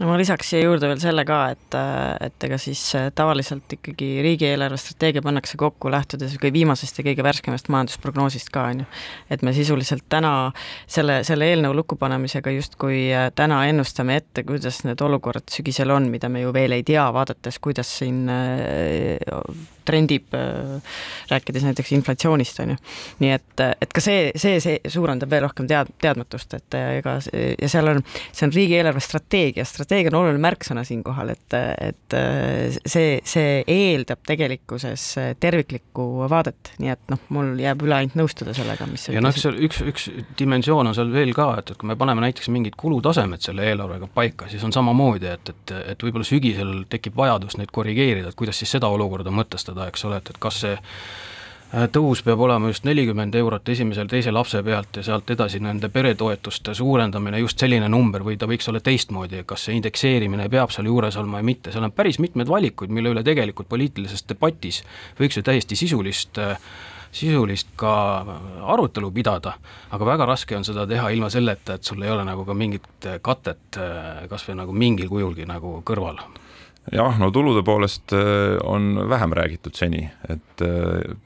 [0.00, 1.76] no ma lisaks siia juurde veel selle ka, et,
[2.24, 7.24] et ega siis äh, tavaliselt ikkagi riigi eelarvestrateegia pannakse kokku lähtudes kõige viimasest ja kõige
[7.26, 8.88] värskemast majandusprognoosist ka, on ju.
[9.30, 10.32] et me sisuliselt täna
[10.90, 16.32] selle, selle eelnõu lukkupanemisega justkui äh, täna ennustame ette, kuidas need olukorrad sügisel on, mida
[16.32, 19.20] me ju veel ei tea, vaadates, kuidas siin äh,
[19.90, 20.30] trendib,
[21.30, 22.78] rääkides näiteks inflatsioonist, on ju.
[23.24, 27.70] nii et, et ka see, see, see suurendab veel rohkem tead-, teadmatust, et ega ja
[27.70, 31.58] seal on, see on riigieelarve strateegia, strateegia on oluline märksõna siinkohal, et,
[31.90, 32.18] et
[32.86, 35.06] see, see eeldab tegelikkuses
[35.40, 39.58] terviklikku vaadet, nii et noh, mul jääb üle ainult nõustuda sellega, mis ja noh, seal
[39.66, 43.42] üks, üks dimensioon on seal veel ka, et, et kui me paneme näiteks mingid kulutasemed
[43.44, 48.30] selle eelarvega paika, siis on samamoodi, et, et, et võib-olla sügisel tekib vajadus neid korrigeerida,
[48.30, 52.22] et kuidas siis seda olukorda mõtestada, otsustada, eks ole, et, et kas see äh, tõus
[52.24, 57.58] peab olema just nelikümmend eurot esimesel-teise lapse pealt ja sealt edasi nende peretoetuste suurendamine just
[57.58, 61.54] selline number või ta võiks olla teistmoodi, kas see indekseerimine peab seal juures olema või
[61.54, 64.82] mitte, seal on päris mitmeid valikuid, mille üle tegelikult poliitilises debatis
[65.18, 66.56] võiks ju täiesti sisulist äh,
[67.10, 67.92] sisulist ka
[68.70, 69.56] arutelu pidada,
[69.90, 73.08] aga väga raske on seda teha ilma selleta, et sul ei ole nagu ka mingit
[73.22, 76.22] katet äh, kas või nagu mingil kujulgi nagu kõrval
[76.92, 81.16] jah, no tulude poolest äh, on vähem räägitud seni, et äh,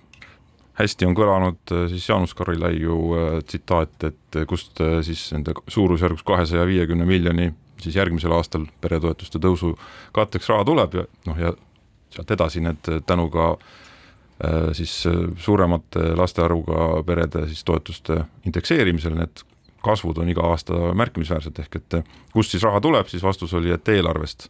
[0.81, 2.98] hästi on kõlanud äh, siis Jaanus Karilaiu
[3.46, 9.74] tsitaat, et kust siis nende suurusjärgus kahesaja viiekümne miljoni siis järgmisel aastal peretoetuste tõusu
[10.16, 11.55] katteks raha tuleb ja noh, ja
[12.14, 13.55] sealt edasi need tänu ka
[14.74, 14.92] siis
[15.38, 19.44] suuremate laste arvuga perede siis toetuste indekseerimisel, need
[19.85, 21.96] kasvud on iga aasta märkimisväärsed, ehk et
[22.35, 24.48] kust siis raha tuleb, siis vastus oli, et eelarvest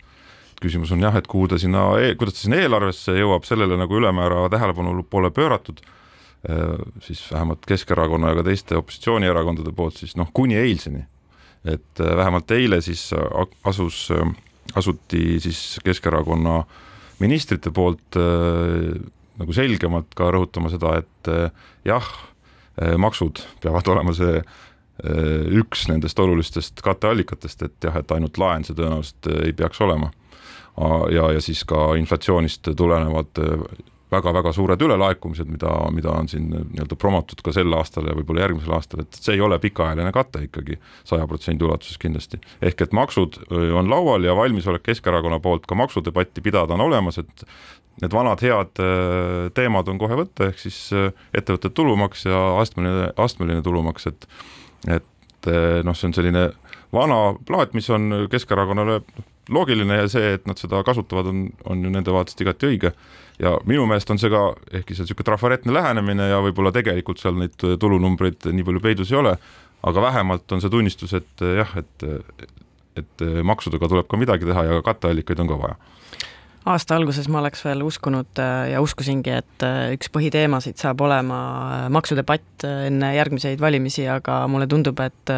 [0.65, 3.99] küsimus on jah, et kuhu ta sinna, e-, kuidas ta sinna eelarvesse jõuab, sellele nagu
[3.99, 5.83] ülemäära tähelepanu pole pööratud,
[6.49, 11.05] äh, siis vähemalt Keskerakonna ja ka teiste opositsioonierakondade poolt siis noh, kuni eilseni.
[11.65, 13.11] et äh, vähemalt eile siis
[13.65, 14.35] asus, äh,
[14.77, 16.63] asuti siis Keskerakonna
[17.21, 18.17] ministrite poolt
[19.39, 21.29] nagu selgemalt ka rõhutama seda, et
[21.87, 22.09] jah,
[22.99, 24.41] maksud peavad olema see
[25.55, 30.11] üks nendest olulistest katteallikatest, et jah, et ainult laen see tõenäoliselt ei peaks olema
[31.11, 33.41] ja, ja siis ka inflatsioonist tulenevad
[34.15, 38.45] väga-väga äh, suured ülelaekumised, mida, mida on siin nii-öelda promotud ka sel aastal ja võib-olla
[38.45, 42.41] järgmisel aastal, et see ei ole pikaajaline kate ikkagi saja protsendi ulatuses kindlasti.
[42.63, 47.19] ehk et maksud äh, on laual ja valmisolek Keskerakonna poolt ka maksudebatti pidada on olemas,
[47.23, 47.47] et
[48.03, 50.91] need vanad head äh, teemad on kohe võtta, ehk siis
[51.35, 54.29] ettevõtete tulumaks ja astmeline, astmeline tulumaks, et
[54.91, 55.47] et
[55.85, 56.43] noh, see on selline
[56.93, 59.03] vana plaat, mis on Keskerakonnale
[59.53, 62.93] loogiline ja see, et nad seda kasutavad, on, on ju nende vaatest igati õige.
[63.43, 67.19] ja minu meelest on see ka, ehkki see on niisugune trafaretne lähenemine ja võib-olla tegelikult
[67.21, 69.35] seal neid tulunumbreid nii palju peidus ei ole,
[69.83, 72.07] aga vähemalt on see tunnistus, et jah, et
[72.95, 75.75] et maksudega tuleb ka midagi teha ja katteallikaid on ka vaja
[76.65, 81.39] aasta alguses ma oleks veel uskunud äh, ja uskusingi, et äh, üks põhiteemasid saab olema
[81.61, 85.33] äh, maksudebatt enne järgmiseid valimisi, aga mulle tundub, et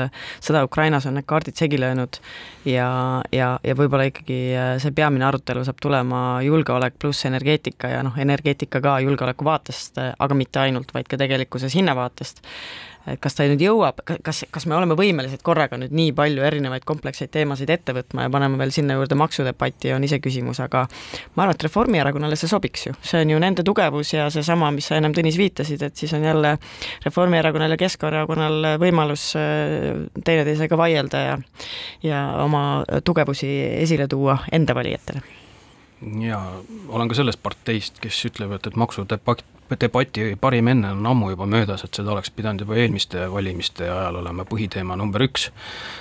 [0.44, 2.20] sõda Ukrainas on need kaardid segi löönud
[2.68, 2.88] ja,
[3.34, 4.38] ja, ja võib-olla ikkagi
[4.82, 10.38] see peamine arutelu saab tulema julgeolek pluss energeetika ja noh, energeetika ka julgeoleku vaatest, aga
[10.38, 12.44] mitte ainult, vaid ka tegelikkuses hinnavaatest
[13.12, 16.86] et kas ta nüüd jõuab, kas, kas me oleme võimelised korraga nüüd nii palju erinevaid
[16.88, 20.86] kompleksseid teemasid ette võtma ja panema veel sinna juurde maksudebati, on iseküsimus, aga
[21.36, 24.90] ma arvan, et Reformierakonnale see sobiks ju, see on ju nende tugevus ja seesama, mis
[24.90, 26.56] sa ennem, Tõnis, viitasid, et siis on jälle
[27.06, 31.38] Reformierakonnal ja Keskerakonnal võimalus äh, teineteisega vaielda ja
[32.02, 33.48] ja oma tugevusi
[33.82, 35.22] esile tuua enda valijatele.
[36.20, 36.40] Ja
[36.88, 41.46] olen ka sellest parteist, kes ütleb, et, et maksudebatt debati parim enne on ammu juba
[41.50, 45.48] möödas, et seda oleks pidanud juba eelmiste valimiste ajal olema põhiteema number üks.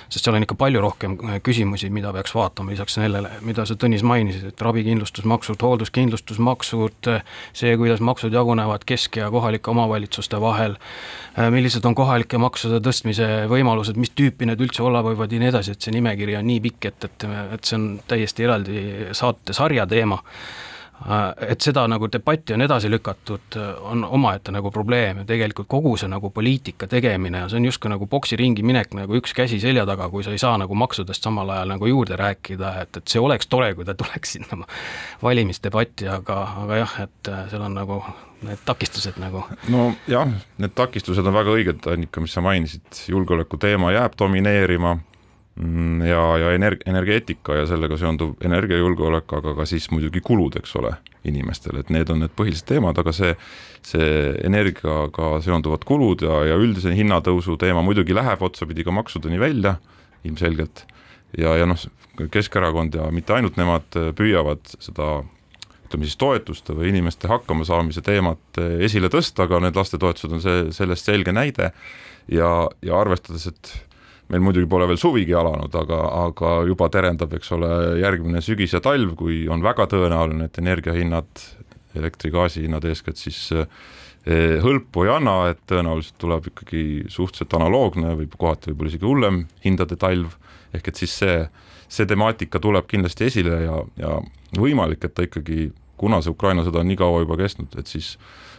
[0.08, 4.02] sest seal on ikka palju rohkem küsimusi, mida peaks vaatama, lisaks sellele, mida sa, Tõnis,
[4.06, 7.10] mainisid, et ravikindlustusmaksud, hoolduskindlustusmaksud,
[7.52, 10.78] see, kuidas maksud jagunevad kesk- ja kohalike omavalitsuste vahel,
[11.50, 15.76] millised on kohalike maksude tõstmise võimalused, mis tüüpi need üldse olla võivad ja nii edasi,
[15.76, 20.22] et see nimekiri on nii pikk, et, et, et see on täiesti eraldi saatesarja teema
[20.22, 20.74] Äh,
[21.48, 25.96] et seda nagu debatti on edasi lükatud, äh, on omaette nagu probleem ja tegelikult kogu
[26.00, 29.86] see nagu poliitika tegemine ja see on justkui nagu poksiringi minek nagu üks käsi selja
[29.86, 33.20] taga, kui sa ei saa nagu maksudest samal ajal nagu juurde rääkida, et, et see
[33.20, 34.64] oleks tore, kui ta tuleks sinna
[35.22, 38.00] valimisdebatti, aga, aga jah, et äh, seal on nagu
[38.46, 39.44] need takistused nagu.
[39.72, 40.32] nojah,
[40.62, 44.96] need takistused on väga õiged, Annika, mis sa mainisid, julgeoleku teema jääb domineerima
[45.56, 50.92] ja, ja energ-, energeetika ja sellega seonduv energiajulgeolek, aga ka siis muidugi kulud, eks ole,
[51.26, 53.32] inimestele, et need on need põhilised teemad, aga see,
[53.86, 54.10] see
[54.46, 59.78] energiaga seonduvad kulud ja, ja üldise hinnatõusu teema muidugi läheb otsapidi ka maksudeni välja
[60.28, 60.84] ilmselgelt.
[61.36, 61.80] Ja, ja noh,
[62.32, 65.18] Keskerakond ja mitte ainult nemad püüavad seda
[65.86, 71.06] ütleme siis toetuste või inimeste hakkamasaamise teemat esile tõsta, aga need lastetoetused on see, sellest
[71.06, 71.70] selge näide.
[72.32, 73.74] Ja, ja arvestades, et
[74.32, 77.70] meil muidugi pole veel suvigi alanud, aga, aga juba terendab, eks ole,
[78.02, 81.44] järgmine sügis ja talv, kui on väga tõenäoline, et energiahinnad,
[81.96, 88.28] elektri-gaasi hinnad eeskätt siis eh, hõlpu ei anna, et tõenäoliselt tuleb ikkagi suhteliselt analoogne või
[88.34, 90.34] kohati võib-olla isegi hullem hindade talv,
[90.74, 91.38] ehk et siis see,
[91.88, 94.18] see temaatika tuleb kindlasti esile ja, ja
[94.58, 98.16] võimalik, et ta ikkagi, kuna see Ukraina sõda on nii kaua juba kestnud, et siis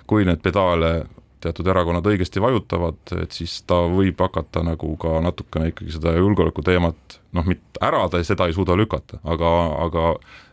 [0.07, 1.03] kui need pedaale
[1.43, 6.63] teatud erakonnad õigesti vajutavad, et siis ta võib hakata nagu ka natukene ikkagi seda julgeoleku
[6.65, 9.51] teemat noh, mitte ära ta seda ei suuda lükata, aga,
[9.85, 10.05] aga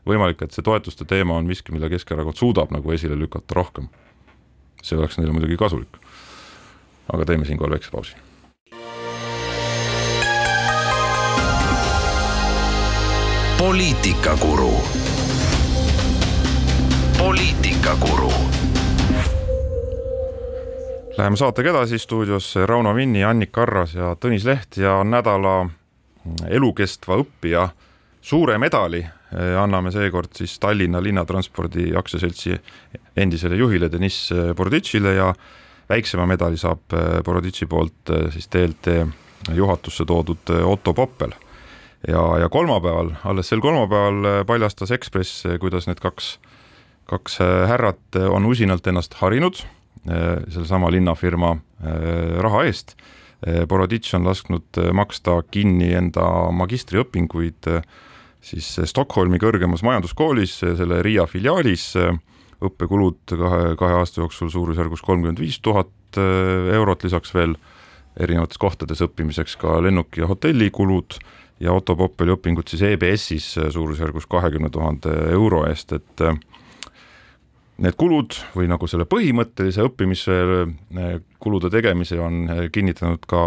[0.09, 3.89] võimalik, et see toetuste teema on miski, mille Keskerakond suudab nagu esile lükata rohkem.
[4.85, 5.97] see oleks neile muidugi kasulik.
[7.13, 8.17] aga teeme siinkohal väikse pausi.
[13.59, 14.75] poliitikakuru
[17.19, 18.33] poliitikakuru
[21.15, 25.69] Läheme saatega edasi, stuudios Rauno Vinni, Annika Arras ja Tõnis Leht ja nädala
[26.51, 27.69] elukestva õppija
[28.19, 28.99] suure medali.
[29.63, 32.57] Anname seekord siis Tallinna Linnatranspordi aktsiaseltsi
[33.17, 35.29] endisele juhile Deniss Boroditšile ja
[35.89, 38.99] väiksema medali saab Boroditši poolt siis TLT
[39.55, 41.31] juhatusse toodud Otto Poppel.
[42.09, 46.39] ja, ja kolmapäeval, alles sel kolmapäeval paljastas Ekspress, kuidas need kaks,
[47.07, 47.39] kaks
[47.71, 49.63] härrat on usinalt ennast harinud
[50.05, 52.97] sellesama linnafirma äh, raha eest.
[53.47, 57.71] Äh, Boroditš on lasknud maksta kinni enda magistriõpinguid
[58.45, 61.95] siis Stockholmi kõrgemas majanduskoolis, selle Riia filiaalis,
[62.65, 67.57] õppekulud kahe, kahe aasta jooksul suurusjärgus kolmkümmend viis tuhat eurot, lisaks veel
[68.21, 71.17] erinevates kohtades õppimiseks ka lennuki ja hotellikulud
[71.65, 76.25] ja Otto Poppeli õpingud siis EBS-is suurusjärgus kahekümne tuhande euro eest, et
[77.83, 83.41] need kulud või nagu selle põhimõttelise õppimise eh, kulude tegemise on eh, kinnitanud ka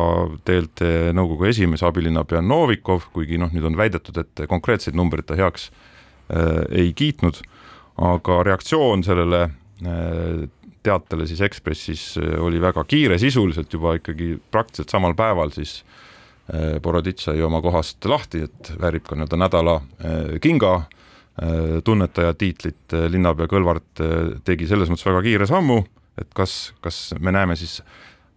[0.47, 5.69] TLT nõukogu esimees, abilinnapea Novikov, kuigi noh, nüüd on väidetud, et konkreetseid numbreid ta heaks
[5.69, 7.39] äh, ei kiitnud,
[8.03, 10.43] aga reaktsioon sellele äh,
[10.83, 12.03] teatele siis Ekspressis
[12.39, 15.79] oli väga kiire, sisuliselt juba ikkagi praktiliselt samal päeval siis
[16.51, 19.79] äh, Boroditš sai oma kohast lahti, et väärib ka nii-öelda nädala
[20.43, 20.96] kinga Äh,
[21.83, 24.13] tunnetaja tiitlit äh, linnapea Kõlvart äh,
[24.45, 25.81] tegi selles mõttes väga kiire sammu,
[26.17, 27.81] et kas, kas me näeme siis,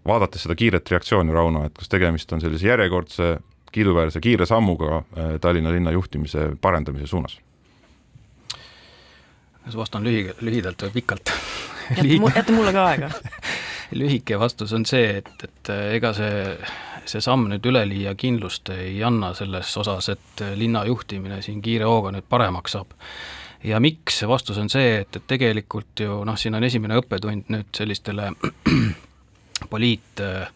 [0.07, 3.39] vaadates seda kiiret reaktsiooni, Rauno, et kas tegemist on sellise järjekordse
[3.71, 5.05] kiiduväärse kiire sammuga
[5.41, 7.39] Tallinna linna juhtimise parendamise suunas?
[9.65, 11.33] kas vastan lühi-, lühidalt või pikalt?
[12.35, 13.11] jäta mulle ka aega
[14.01, 16.57] lühike vastus on see, et, et ega see
[17.11, 22.15] see samm nüüd üleliia kindlust ei anna selles osas, et linna juhtimine siin kiire hooga
[22.15, 22.95] nüüd paremaks saab.
[23.65, 27.75] ja miks, vastus on see, et, et tegelikult ju noh, siin on esimene õppetund nüüd
[27.77, 28.31] sellistele
[29.73, 30.49] poliit äh,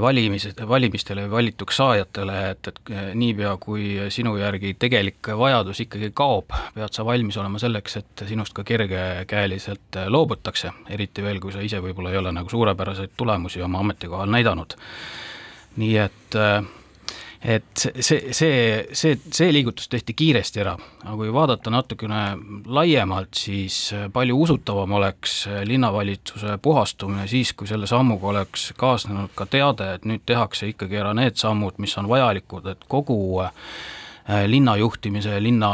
[0.00, 6.94] valimised, valimistele valituks saajatele, et, et niipea, kui sinu järgi tegelik vajadus ikkagi kaob, pead
[6.94, 12.14] sa valmis olema selleks, et sinust ka kergekäeliselt loobutakse, eriti veel, kui sa ise võib-olla
[12.14, 14.78] ei ole nagu suurepäraseid tulemusi oma ametikohal näidanud.
[15.76, 16.62] Nii et äh,
[17.42, 18.58] et see, see,
[18.94, 22.20] see, see liigutus tehti kiiresti ära, aga kui vaadata natukene
[22.70, 23.78] laiemalt, siis
[24.14, 30.22] palju usutavam oleks linnavalitsuse puhastumine siis, kui selle sammuga oleks kaasnenud ka teade, et nüüd
[30.26, 35.72] tehakse ikkagi ära need sammud, mis on vajalikud, et kogu äh, linna juhtimise, linna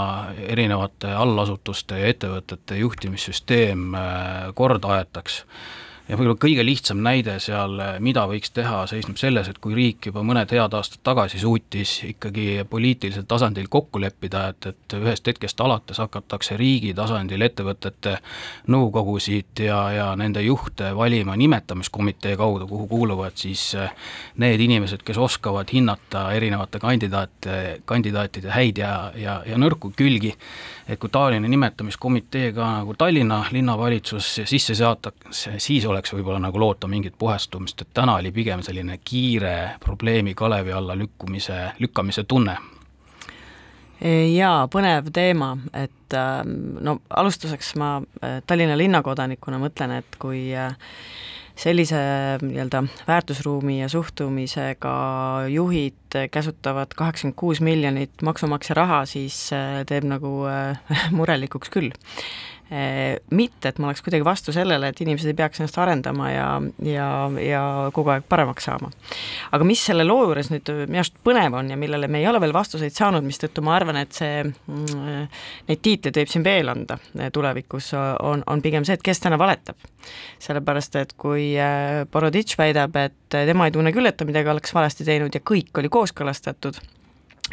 [0.49, 5.43] erinevate allasutuste ja ettevõtete juhtimissüsteem äh, korda aetaks
[6.09, 10.23] ja võib-olla kõige lihtsam näide seal, mida võiks teha, seisneb selles, et kui riik juba
[10.27, 16.01] mõned head aastad tagasi suutis ikkagi poliitilisel tasandil kokku leppida, et, et ühest hetkest alates
[16.01, 18.17] hakatakse riigi tasandil ettevõtete
[18.73, 23.71] nõukogusid ja, ja nende juhte valima nimetamiskomitee kaudu, kuhu kuuluvad siis
[24.41, 30.33] need inimesed, kes oskavad hinnata erinevate kandidaate, kandidaatide häid ja, ja, ja nõrku külgi,
[30.89, 36.89] et kui taoline nimetamiskomitee ka nagu Tallinna linnavalitsus sisse seatakse, siis oleks võib-olla nagu loota
[36.89, 42.57] mingit puhastumist, et täna oli pigem selline kiire probleemi kalevi alla lükkumise, lükkamise tunne.
[44.35, 50.71] Jaa, põnev teema, et ähm, no alustuseks ma äh, Tallinna linnakodanikuna mõtlen, et kui äh,
[51.59, 51.99] sellise
[52.43, 54.93] nii-öelda väärtusruumi ja suhtumisega
[55.51, 60.33] juhid käsutavad kaheksakümmend kuus miljonit maksumaksja raha, siis äh, teeb nagu
[61.19, 61.91] murelikuks küll
[62.69, 66.49] mitte, et ma oleks kuidagi vastu sellele, et inimesed ei peaks ennast arendama ja,
[66.85, 67.07] ja,
[67.41, 67.63] ja
[67.97, 68.91] kogu aeg paremaks saama.
[69.57, 72.43] aga mis selle loo juures nüüd minu arust põnev on ja millele me ei ole
[72.45, 76.99] veel vastuseid saanud, mistõttu ma arvan, et see, mm, neid tiitleid võib siin veel anda
[77.33, 79.81] tulevikus, on, on pigem see, et kes täna valetab.
[80.39, 84.75] sellepärast, et kui eh, Boroditš väidab, et tema ei tunne küll, et ta midagi oleks
[84.75, 86.81] valesti teinud ja kõik oli kooskõlastatud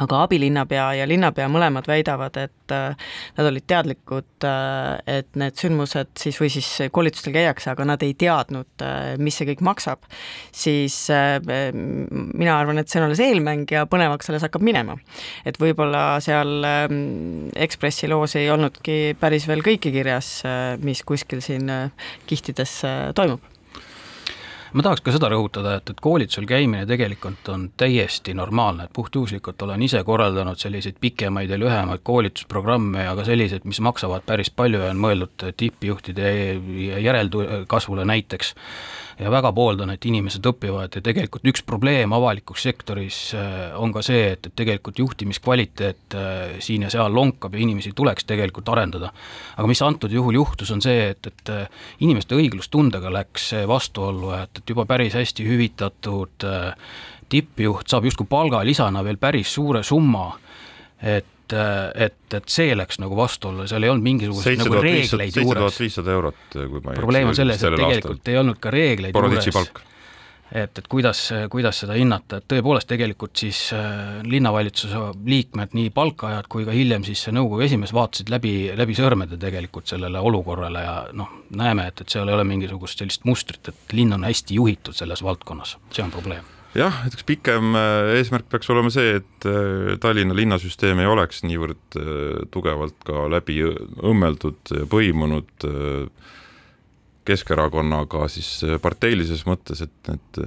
[0.04, 6.12] aga abilinnapea ja linnapea mõlemad väidavad, et äh, nad olid teadlikud, äh, et need sündmused
[6.20, 10.04] siis või siis koolitustel käiakse, aga nad ei teadnud, äh, mis see kõik maksab,
[10.56, 14.98] siis mina arvan, et see on alles eelmäng ja põnevaks alles hakkab minema.
[15.46, 20.38] et võib-olla seal ähm, Ekspressi loos ei olnudki päris veel kõike kirjas,
[20.84, 21.72] mis kuskil siin
[22.28, 22.82] kihtides
[23.16, 23.55] toimub
[24.76, 29.62] ma tahaks ka seda rõhutada, et, et koolitusel käimine tegelikult on täiesti normaalne, et puhtjuhuslikult
[29.64, 34.84] olen ise korraldanud selliseid pikemaid ja lühemaid koolitusprogramme ja ka selliseid, mis maksavad päris palju
[34.84, 36.36] ja on mõeldud tippjuhtide
[37.06, 38.56] järelkasvule näiteks
[39.19, 44.04] ja väga pooldan, et inimesed õpivad ja tegelikult üks probleem avalikus sektoris äh, on ka
[44.06, 49.12] see, et, et tegelikult juhtimiskvaliteet äh, siin ja seal lonkab ja inimesi tuleks tegelikult arendada.
[49.56, 54.60] aga mis antud juhul juhtus, on see, et, et äh, inimeste õiglustundega läks vastuollu, et,
[54.60, 56.49] et juba päris hästi hüvitatud
[57.30, 60.28] tippjuht saab justkui palgalisana veel päris suure summa,
[61.01, 65.82] et et, et see läks nagu vastuollu, seal ei olnud mingisuguseid nagu reegleid juures.
[65.82, 68.32] viissada eurot, kui ma ei probleem on selles, et tegelikult aastal.
[68.34, 69.84] ei olnud ka reegleid Boroditši juures.
[70.52, 76.50] et, et kuidas, kuidas seda hinnata, et tõepoolest tegelikult siis äh, linnavalitsuse liikmed, nii palkajad
[76.50, 80.98] kui ka hiljem siis see nõukogu esimees vaatasid läbi, läbi sõrmede tegelikult sellele olukorrale ja
[81.14, 84.98] noh, näeme, et, et seal ei ole mingisugust sellist mustrit, et linn on hästi juhitud
[84.98, 89.48] selles valdkonnas, see on probleem jah, et üks pikem äh, eesmärk peaks olema see, et
[89.50, 95.70] äh, Tallinna linnasüsteem ei oleks niivõrd äh, tugevalt ka läbi õmmeldud põimunud
[97.26, 100.42] Keskerakonnaga siis parteilises mõttes, et need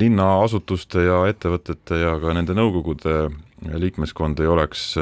[0.00, 3.26] linnaasutuste ja ettevõtete ja ka nende nõukogude
[3.82, 4.94] liikmeskond ei oleks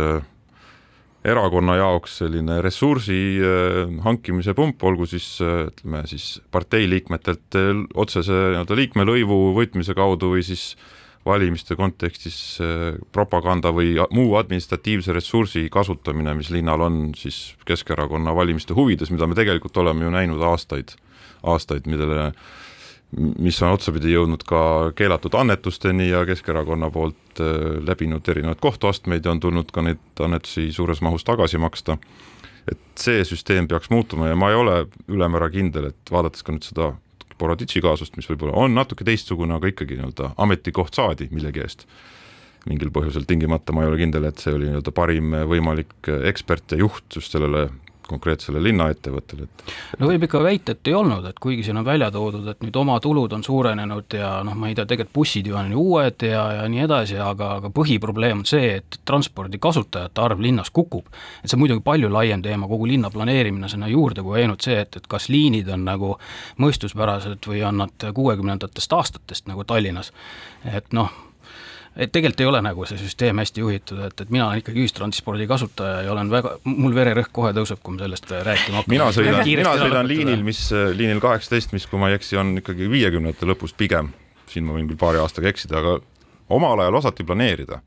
[1.27, 7.75] erakonna jaoks selline ressursi äh, hankimise pump, olgu siis äh, ütleme siis partei liikmetelt äh,
[7.95, 10.73] otsese nii-öelda liikmelõivu võtmise kaudu või siis
[11.27, 12.57] valimiste kontekstis
[13.13, 19.37] propaganda või muu administratiivse ressursi kasutamine, mis linnal on siis Keskerakonna valimiste huvides, mida me
[19.37, 20.95] tegelikult oleme ju näinud aastaid,
[21.45, 22.31] aastaid, millele
[23.19, 24.63] mis on otsapidi jõudnud ka
[24.99, 30.71] keelatud annetusteni ja Keskerakonna poolt äh, läbinud erinevaid kohtuastmeid ja on tulnud ka neid annetusi
[30.73, 31.99] suures mahus tagasi maksta.
[32.71, 36.67] et see süsteem peaks muutuma ja ma ei ole ülemäära kindel, et vaadates ka nüüd
[36.67, 36.93] seda
[37.41, 41.87] Boroditši kaasust, mis võib-olla on natuke teistsugune, aga ikkagi nii-öelda ametikoht saadi millegi eest
[42.69, 46.83] mingil põhjusel tingimata, ma ei ole kindel, et see oli nii-öelda parim võimalik ekspert ja
[46.83, 47.71] juht just sellele
[48.11, 52.11] konkreetsele linnaettevõttele, et no võib ikka väita, et ei olnud, et kuigi siin on välja
[52.15, 55.73] toodud, et nüüd omatulud on suurenenud ja noh, ma ei tea, tegelikult bussid ju on
[55.75, 60.43] ju uued ja, ja nii edasi, aga, aga põhiprobleem on see, et transpordi kasutajate arv
[60.43, 61.09] linnas kukub.
[61.43, 64.79] et see on muidugi palju laiem teema, kogu linna planeerimine sinna juurde, kui ainult see,
[64.85, 66.15] et, et kas liinid on nagu
[66.61, 70.13] mõistuspärased või on nad kuuekümnendatest aastatest nagu Tallinnas.
[70.65, 71.11] et noh,
[71.97, 75.49] et tegelikult ei ole nagu see süsteem hästi juhitud, et, et mina olen ikkagi ühistranspordi
[75.51, 78.95] kasutaja ja olen väga, mul vererõhk kohe tõuseb, kui ma sellest rääkima hakkan.
[78.95, 80.63] mina sõidan, mina sõidan liinil, mis,
[80.97, 84.13] liinil kaheksateist, mis, kui ma ei eksi, on ikkagi viiekümnendate lõpust pigem,
[84.51, 85.99] siin ma võin küll paari aastaga eksida, aga
[86.51, 87.83] omal ajal osati planeerida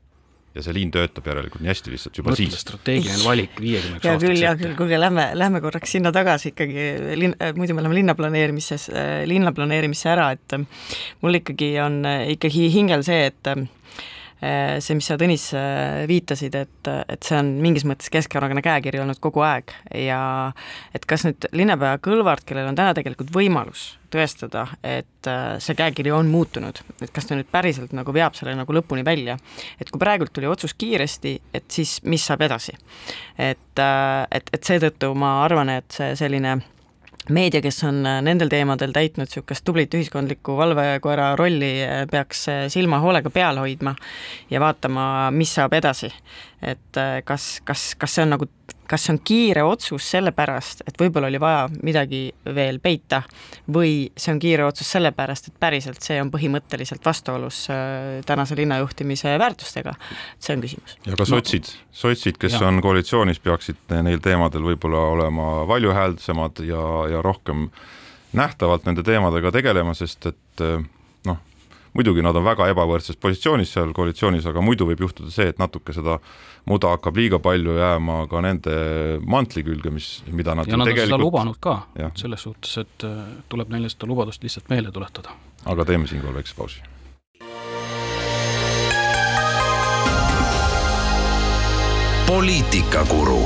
[0.54, 2.62] ja see liin töötab järelikult nii hästi lihtsalt juba Mõtle, siis.
[2.62, 4.10] strateegiline valik viiekümneks aastaks.
[4.10, 6.86] hea küll, hea küll, kuulge, lähme, lähme korraks sinna tagasi ikkagi,
[7.18, 8.88] linn, muidu me läheme linnaplaneerimises,
[9.30, 10.58] linnaplaneerimisse ära, et
[11.24, 12.02] mul ikkagi on
[12.36, 13.54] ikkagi hingel see, et
[14.42, 19.20] see, mis sa, Tõnis, äh, viitasid, et, et see on mingis mõttes Keskerakonna käekiri olnud
[19.22, 20.20] kogu aeg ja
[20.94, 26.12] et kas nüüd linnapea Kõlvart, kellel on täna tegelikult võimalus tõestada, et äh, see käekiri
[26.14, 29.38] on muutunud, et kas ta nüüd päriselt nagu veab selle nagu lõpuni välja,
[29.80, 32.76] et kui praegult tuli otsus kiiresti, et siis mis saab edasi.
[33.38, 36.58] et, et, et seetõttu ma arvan, et see selline
[37.30, 42.64] meedia, kes on äh, nendel teemadel täitnud niisugust tublit ühiskondlikku valvekoera rolli, äh, peaks äh,
[42.72, 43.94] silma hoolega peal hoidma
[44.50, 46.12] ja vaatama, mis saab edasi.
[46.64, 46.96] et
[47.28, 48.46] kas, kas, kas see on nagu
[48.88, 52.26] kas see on kiire otsus sellepärast, et võib-olla oli vaja midagi
[52.56, 53.22] veel peita
[53.72, 59.38] või see on kiire otsus sellepärast, et päriselt see on põhimõtteliselt vastuolus äh, tänase linnajuhtimise
[59.40, 59.96] väärtustega,
[60.38, 60.98] see on küsimus.
[61.06, 62.66] ja ka sotsid sotsid, kes ja.
[62.68, 66.82] on koalitsioonis, peaksid neil teemadel võib-olla olema valjuhäälsemad ja,
[67.12, 67.68] ja rohkem
[68.34, 70.82] nähtavalt nende teemadega tegelema, sest et äh,
[71.94, 75.94] muidugi nad on väga ebavõrdses positsioonis seal koalitsioonis, aga muidu võib juhtuda see, et natuke
[75.94, 76.18] seda
[76.70, 78.74] muda hakkab liiga palju jääma ka nende
[79.30, 81.12] mantli külge, mis, mida nad ja nad tegelikult...
[81.12, 81.76] on seda lubanud ka,
[82.18, 83.22] selles suhtes, et äh,
[83.52, 85.36] tuleb neile seda lubadust lihtsalt meelde tuletada.
[85.64, 86.82] aga teeme siinkohal väikse pausi.
[92.24, 93.42] poliitikakuru.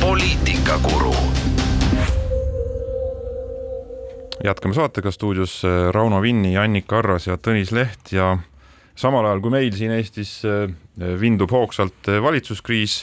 [0.00, 1.14] poliitikakuru
[4.44, 8.36] jätkame saatega stuudios äh, Rauno Vinni, Annika Arras ja Tõnis Leht ja
[8.98, 10.68] samal ajal kui meil siin Eestis äh,
[11.20, 13.00] vindub hoogsalt äh, valitsuskriis,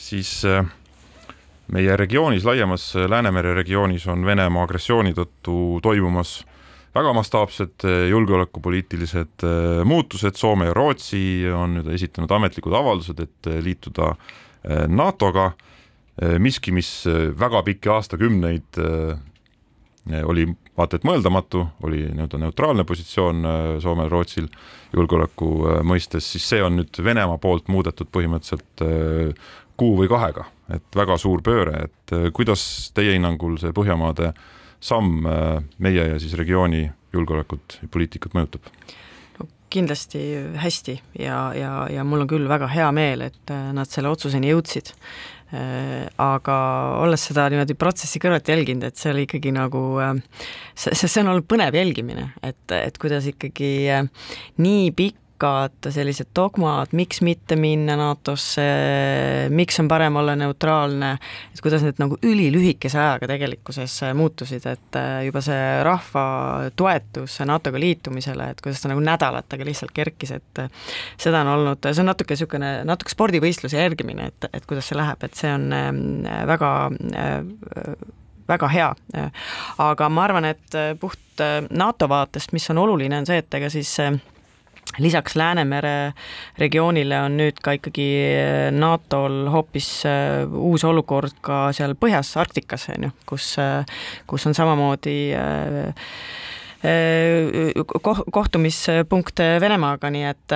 [0.00, 0.40] siis
[1.70, 5.54] meie regioonis, laiemas Läänemere regioonis on Venemaa agressiooni tõttu
[5.84, 6.40] toimumas
[6.96, 9.44] väga mastaapsed julgeolekupoliitilised
[9.86, 14.08] muutused, Soome ja Rootsi on nüüd esitanud ametlikud avaldused, et liituda
[14.88, 15.52] NATO-ga,
[16.42, 16.90] miski, mis
[17.38, 18.80] väga pikki aastakümneid
[20.24, 20.48] oli
[20.80, 23.44] vaata et mõeldamatu, oli nii-öelda neutraalne positsioon
[23.82, 24.48] Soomel-Rootsil
[24.96, 29.50] julgeoleku äh, mõistes, siis see on nüüd Venemaa poolt muudetud põhimõtteliselt äh,
[29.80, 32.62] kuu või kahega, et väga suur pööre, et äh, kuidas
[32.96, 34.32] teie hinnangul see Põhjamaade
[34.80, 35.26] samm
[35.76, 38.72] meie ja siis regiooni julgeolekut ja poliitikat mõjutab?
[39.70, 40.18] kindlasti
[40.58, 44.90] hästi ja, ja, ja mul on küll väga hea meel, et nad selle otsuseni jõudsid
[44.90, 46.56] Äh, aga
[47.02, 50.14] olles seda niimoodi protsessi kõrvalt jälginud, et see oli ikkagi nagu, äh,
[50.78, 54.06] see, see on olnud põnev jälgimine, et, et kuidas ikkagi äh,
[54.62, 61.14] nii pikk pikad sellised dogmad, miks mitte minna NATO-sse, miks on parem olla neutraalne,
[61.52, 66.24] et kuidas need nagu ülilühikese ajaga tegelikkuses muutusid, et äh, juba see rahva
[66.76, 70.68] toetus NATO-ga liitumisele, et kuidas ta nagu nädalatega lihtsalt kerkis, et äh,
[71.16, 75.24] seda on olnud, see on natuke niisugune, natuke spordivõistluse järgimine, et, et kuidas see läheb,
[75.24, 76.02] et see on ähm,
[76.50, 76.74] väga
[78.50, 78.90] väga hea.
[79.78, 83.94] aga ma arvan, et puht NATO vaatest, mis on oluline, on see, et ega siis
[84.98, 86.12] lisaks Läänemere
[86.58, 88.08] regioonile on nüüd ka ikkagi
[88.74, 93.84] NATO-l hoopis äh, uus olukord ka seal põhjas, Arktikas, on ju, kus, äh,
[94.30, 95.92] kus on samamoodi äh,
[98.32, 100.54] kohtumispunkt Venemaaga, nii et,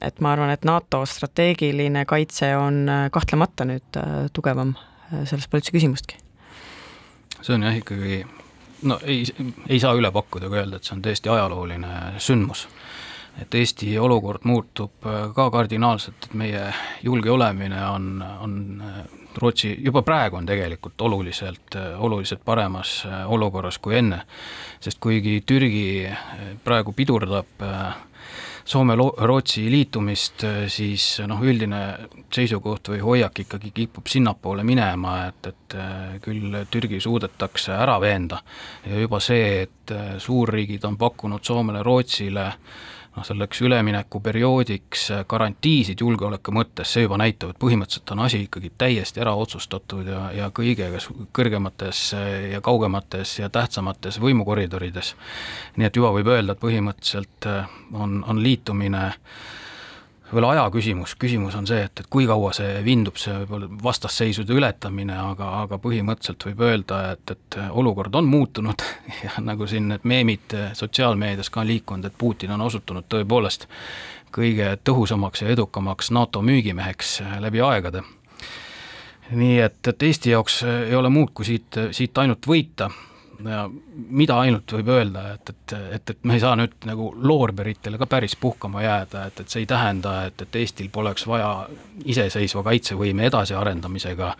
[0.00, 3.98] et ma arvan, et NATO strateegiline kaitse on kahtlemata nüüd
[4.32, 4.72] tugevam
[5.28, 6.16] sellest pole üldse küsimustki.
[7.42, 8.22] see on jah, ikkagi
[8.88, 9.28] no ei,
[9.68, 11.92] ei saa üle pakkuda ega öelda, et see on tõesti ajalooline
[12.24, 12.64] sündmus
[13.40, 16.64] et Eesti olukord muutub äh, ka kardinaalselt, et meie
[17.04, 18.10] julge olemine on,
[18.40, 18.98] on äh,
[19.36, 24.22] Rootsi, juba praegu on tegelikult oluliselt, äh, oluliselt paremas olukorras kui enne.
[24.80, 26.08] sest kuigi Türgi
[26.64, 27.64] praegu pidurdab
[28.66, 30.42] Soome-Rootsi liitumist,
[30.74, 35.76] siis noh, üldine seisukoht või hoiak ikkagi kipub sinnapoole minema, et, et
[36.24, 38.40] küll Türgi suudetakse ära veenda
[38.82, 42.58] ja juba see, et suurriigid on pakkunud Soomele, Rootsile äh,
[43.16, 49.24] noh, selleks üleminekuperioodiks garantiisid julgeoleku mõttes, see juba näitab, et põhimõtteliselt on asi ikkagi täiesti
[49.24, 50.90] ära otsustatud ja, ja kõige
[51.36, 52.06] kõrgemates
[52.52, 55.14] ja kaugemates ja tähtsamates võimukoridorides.
[55.76, 57.50] nii et juba võib öelda, et põhimõtteliselt
[57.92, 59.54] on, on liitumine äh,
[60.34, 64.56] veel aja küsimus, küsimus on see, et, et kui kaua see vindub, see võib-olla vastasseisude
[64.56, 68.84] ületamine, aga, aga põhimõtteliselt võib öelda, et, et olukord on muutunud
[69.24, 73.68] ja nagu siin need meemid sotsiaalmeedias ka on liikunud, et Putin on osutunud tõepoolest
[74.36, 78.02] kõige tõhusamaks ja edukamaks NATO müügimeheks läbi aegade.
[79.30, 82.90] nii et, et Eesti jaoks ei ole muud, kui siit, siit ainult võita
[83.44, 87.98] ja mida ainult võib öelda, et, et, et, et me ei saa nüüd nagu loorberitele
[87.98, 91.68] ka päris puhkama jääda, et, et see ei tähenda, et, et Eestil poleks vaja
[92.04, 94.34] iseseisva kaitsevõime edasiarendamisega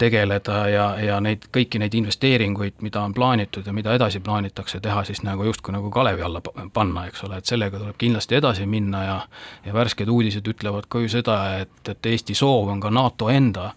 [0.00, 5.02] tegeleda ja, ja neid, kõiki neid investeeringuid, mida on plaanitud ja mida edasi plaanitakse teha,
[5.04, 6.40] siis nagu justkui nagu kalevi alla
[6.72, 9.18] panna, eks ole, et sellega tuleb kindlasti edasi minna ja
[9.66, 13.74] ja värsked uudised ütlevad ka ju seda, et, et Eesti soov on ka NATO enda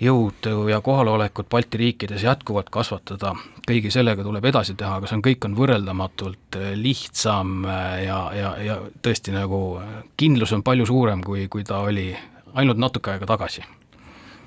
[0.00, 3.34] jõudu ja kohalolekut Balti riikides jätkuvalt kasvatada,
[3.68, 8.18] kõigi sellega tuleb edasi teha, aga see on, kõik on võrreldamatult äh, lihtsam äh, ja,
[8.34, 12.10] ja, ja tõesti nagu äh, kindlus on palju suurem, kui, kui ta oli
[12.54, 13.64] ainult natuke aega tagasi.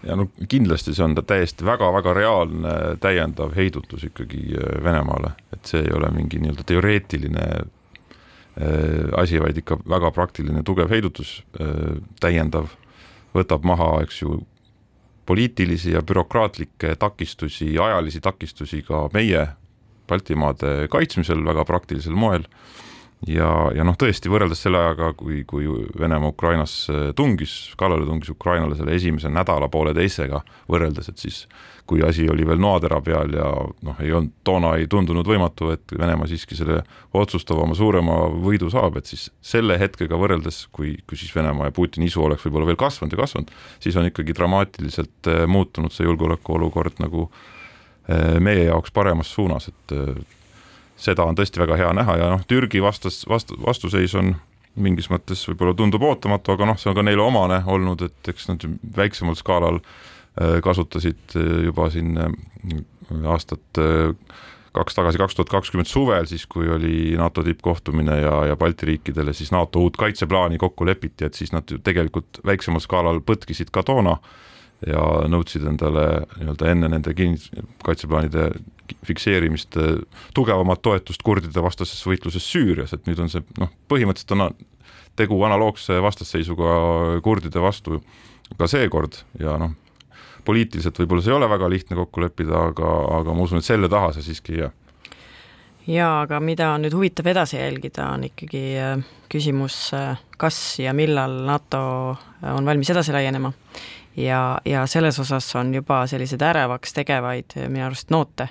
[0.06, 4.44] Ja no kindlasti see on ta täiesti väga-väga reaalne täiendav heidutus ikkagi
[4.84, 7.48] Venemaale, et see ei ole mingi nii-öelda teoreetiline
[9.18, 11.44] asi, vaid ikka väga praktiline tugev heidutus,
[12.22, 12.72] täiendav,
[13.36, 14.40] võtab maha, eks ju,
[15.28, 19.48] poliitilisi ja bürokraatlikke takistusi, ajalisi takistusi ka meie
[20.08, 22.46] Baltimaade kaitsmisel väga praktilisel moel
[23.26, 25.66] ja, ja noh, tõesti võrreldes selle ajaga, kui, kui
[26.00, 26.34] Venemaa
[27.16, 31.46] tungis, kallale tungis Ukrainale selle esimese nädala pooleteisega võrreldes, et siis
[31.88, 33.48] kui asi oli veel noatera peal ja
[33.88, 36.82] noh, ei olnud, toona ei tundunud võimatu, et Venemaa siiski selle
[37.16, 42.12] otsustavama, suurema võidu saab, et siis selle hetkega võrreldes, kui, kui siis Venemaa ja Putini
[42.12, 43.54] isu oleks võib-olla veel kasvanud ja kasvanud,
[43.84, 49.96] siis on ikkagi dramaatiliselt eh, muutunud see julgeolekuolukord nagu eh, meie jaoks paremas suunas, et
[50.98, 54.36] seda on tõesti väga hea näha ja noh, Türgi vastas, vastu, vastuseis on
[54.78, 58.50] mingis mõttes võib-olla tundub ootamatu, aga noh, see on ka neile omane olnud, et eks
[58.52, 58.66] nad
[58.98, 62.30] väiksemal skaalal äh, kasutasid äh, juba siin äh,
[63.30, 63.82] aastat
[64.78, 69.34] kaks tagasi, kaks tuhat kakskümmend suvel, siis kui oli NATO tippkohtumine ja, ja Balti riikidele
[69.34, 73.86] siis NATO uut kaitseplaani kokku lepiti, et siis nad ju tegelikult väiksemal skaalal põtkisid ka
[73.88, 74.18] toona
[74.86, 76.06] ja nõudsid endale
[76.38, 77.40] nii-öelda enne nende kin-,
[77.86, 78.52] kaitseplaanide
[79.08, 79.76] fikseerimist
[80.38, 84.52] tugevamat toetust kurdide vastases võitluses Süürias, et nüüd on see noh, põhimõtteliselt on
[85.18, 88.02] tegu analoogse vastasseisuga kurdide vastu
[88.58, 89.74] ka seekord ja noh,
[90.48, 93.90] poliitiliselt võib-olla see ei ole väga lihtne kokku leppida, aga, aga ma usun, et selle
[93.92, 94.76] taha see siiski ei jää.
[95.88, 100.92] Jaa, aga mida on nüüd huvitav edasi jälgida, on ikkagi äh, küsimus, äh, kas ja
[100.96, 101.82] millal NATO
[102.44, 103.54] on valmis edasi laienema
[104.18, 108.48] ja, ja selles osas on juba selliseid ärevaks tegevaid minu arust noote.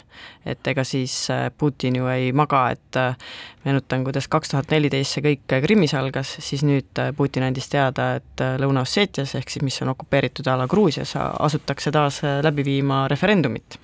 [0.47, 3.17] et ega siis äh, Putin ju ei maga, et äh,
[3.65, 8.45] meenutan, kuidas kaks tuhat neliteist see kõik Krimmis algas, siis nüüd Putin andis teada, et
[8.63, 13.79] Lõuna-Osseetias, ehk siis mis on okupeeritud ala Gruusias, asutakse taas läbi viima referendumit.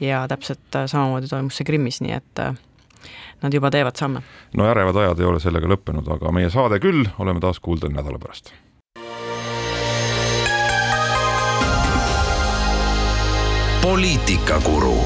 [0.00, 2.44] ja täpselt samamoodi toimus see Krimmis, nii et
[3.42, 4.22] nad juba teevad samme.
[4.56, 8.22] no ärevad ajad ei ole sellega lõppenud, aga meie saade küll, oleme taas kuulda nädala
[8.22, 8.54] pärast
[13.82, 14.98] poliitikakuru.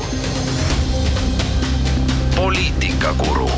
[2.36, 3.50] poliitikakuru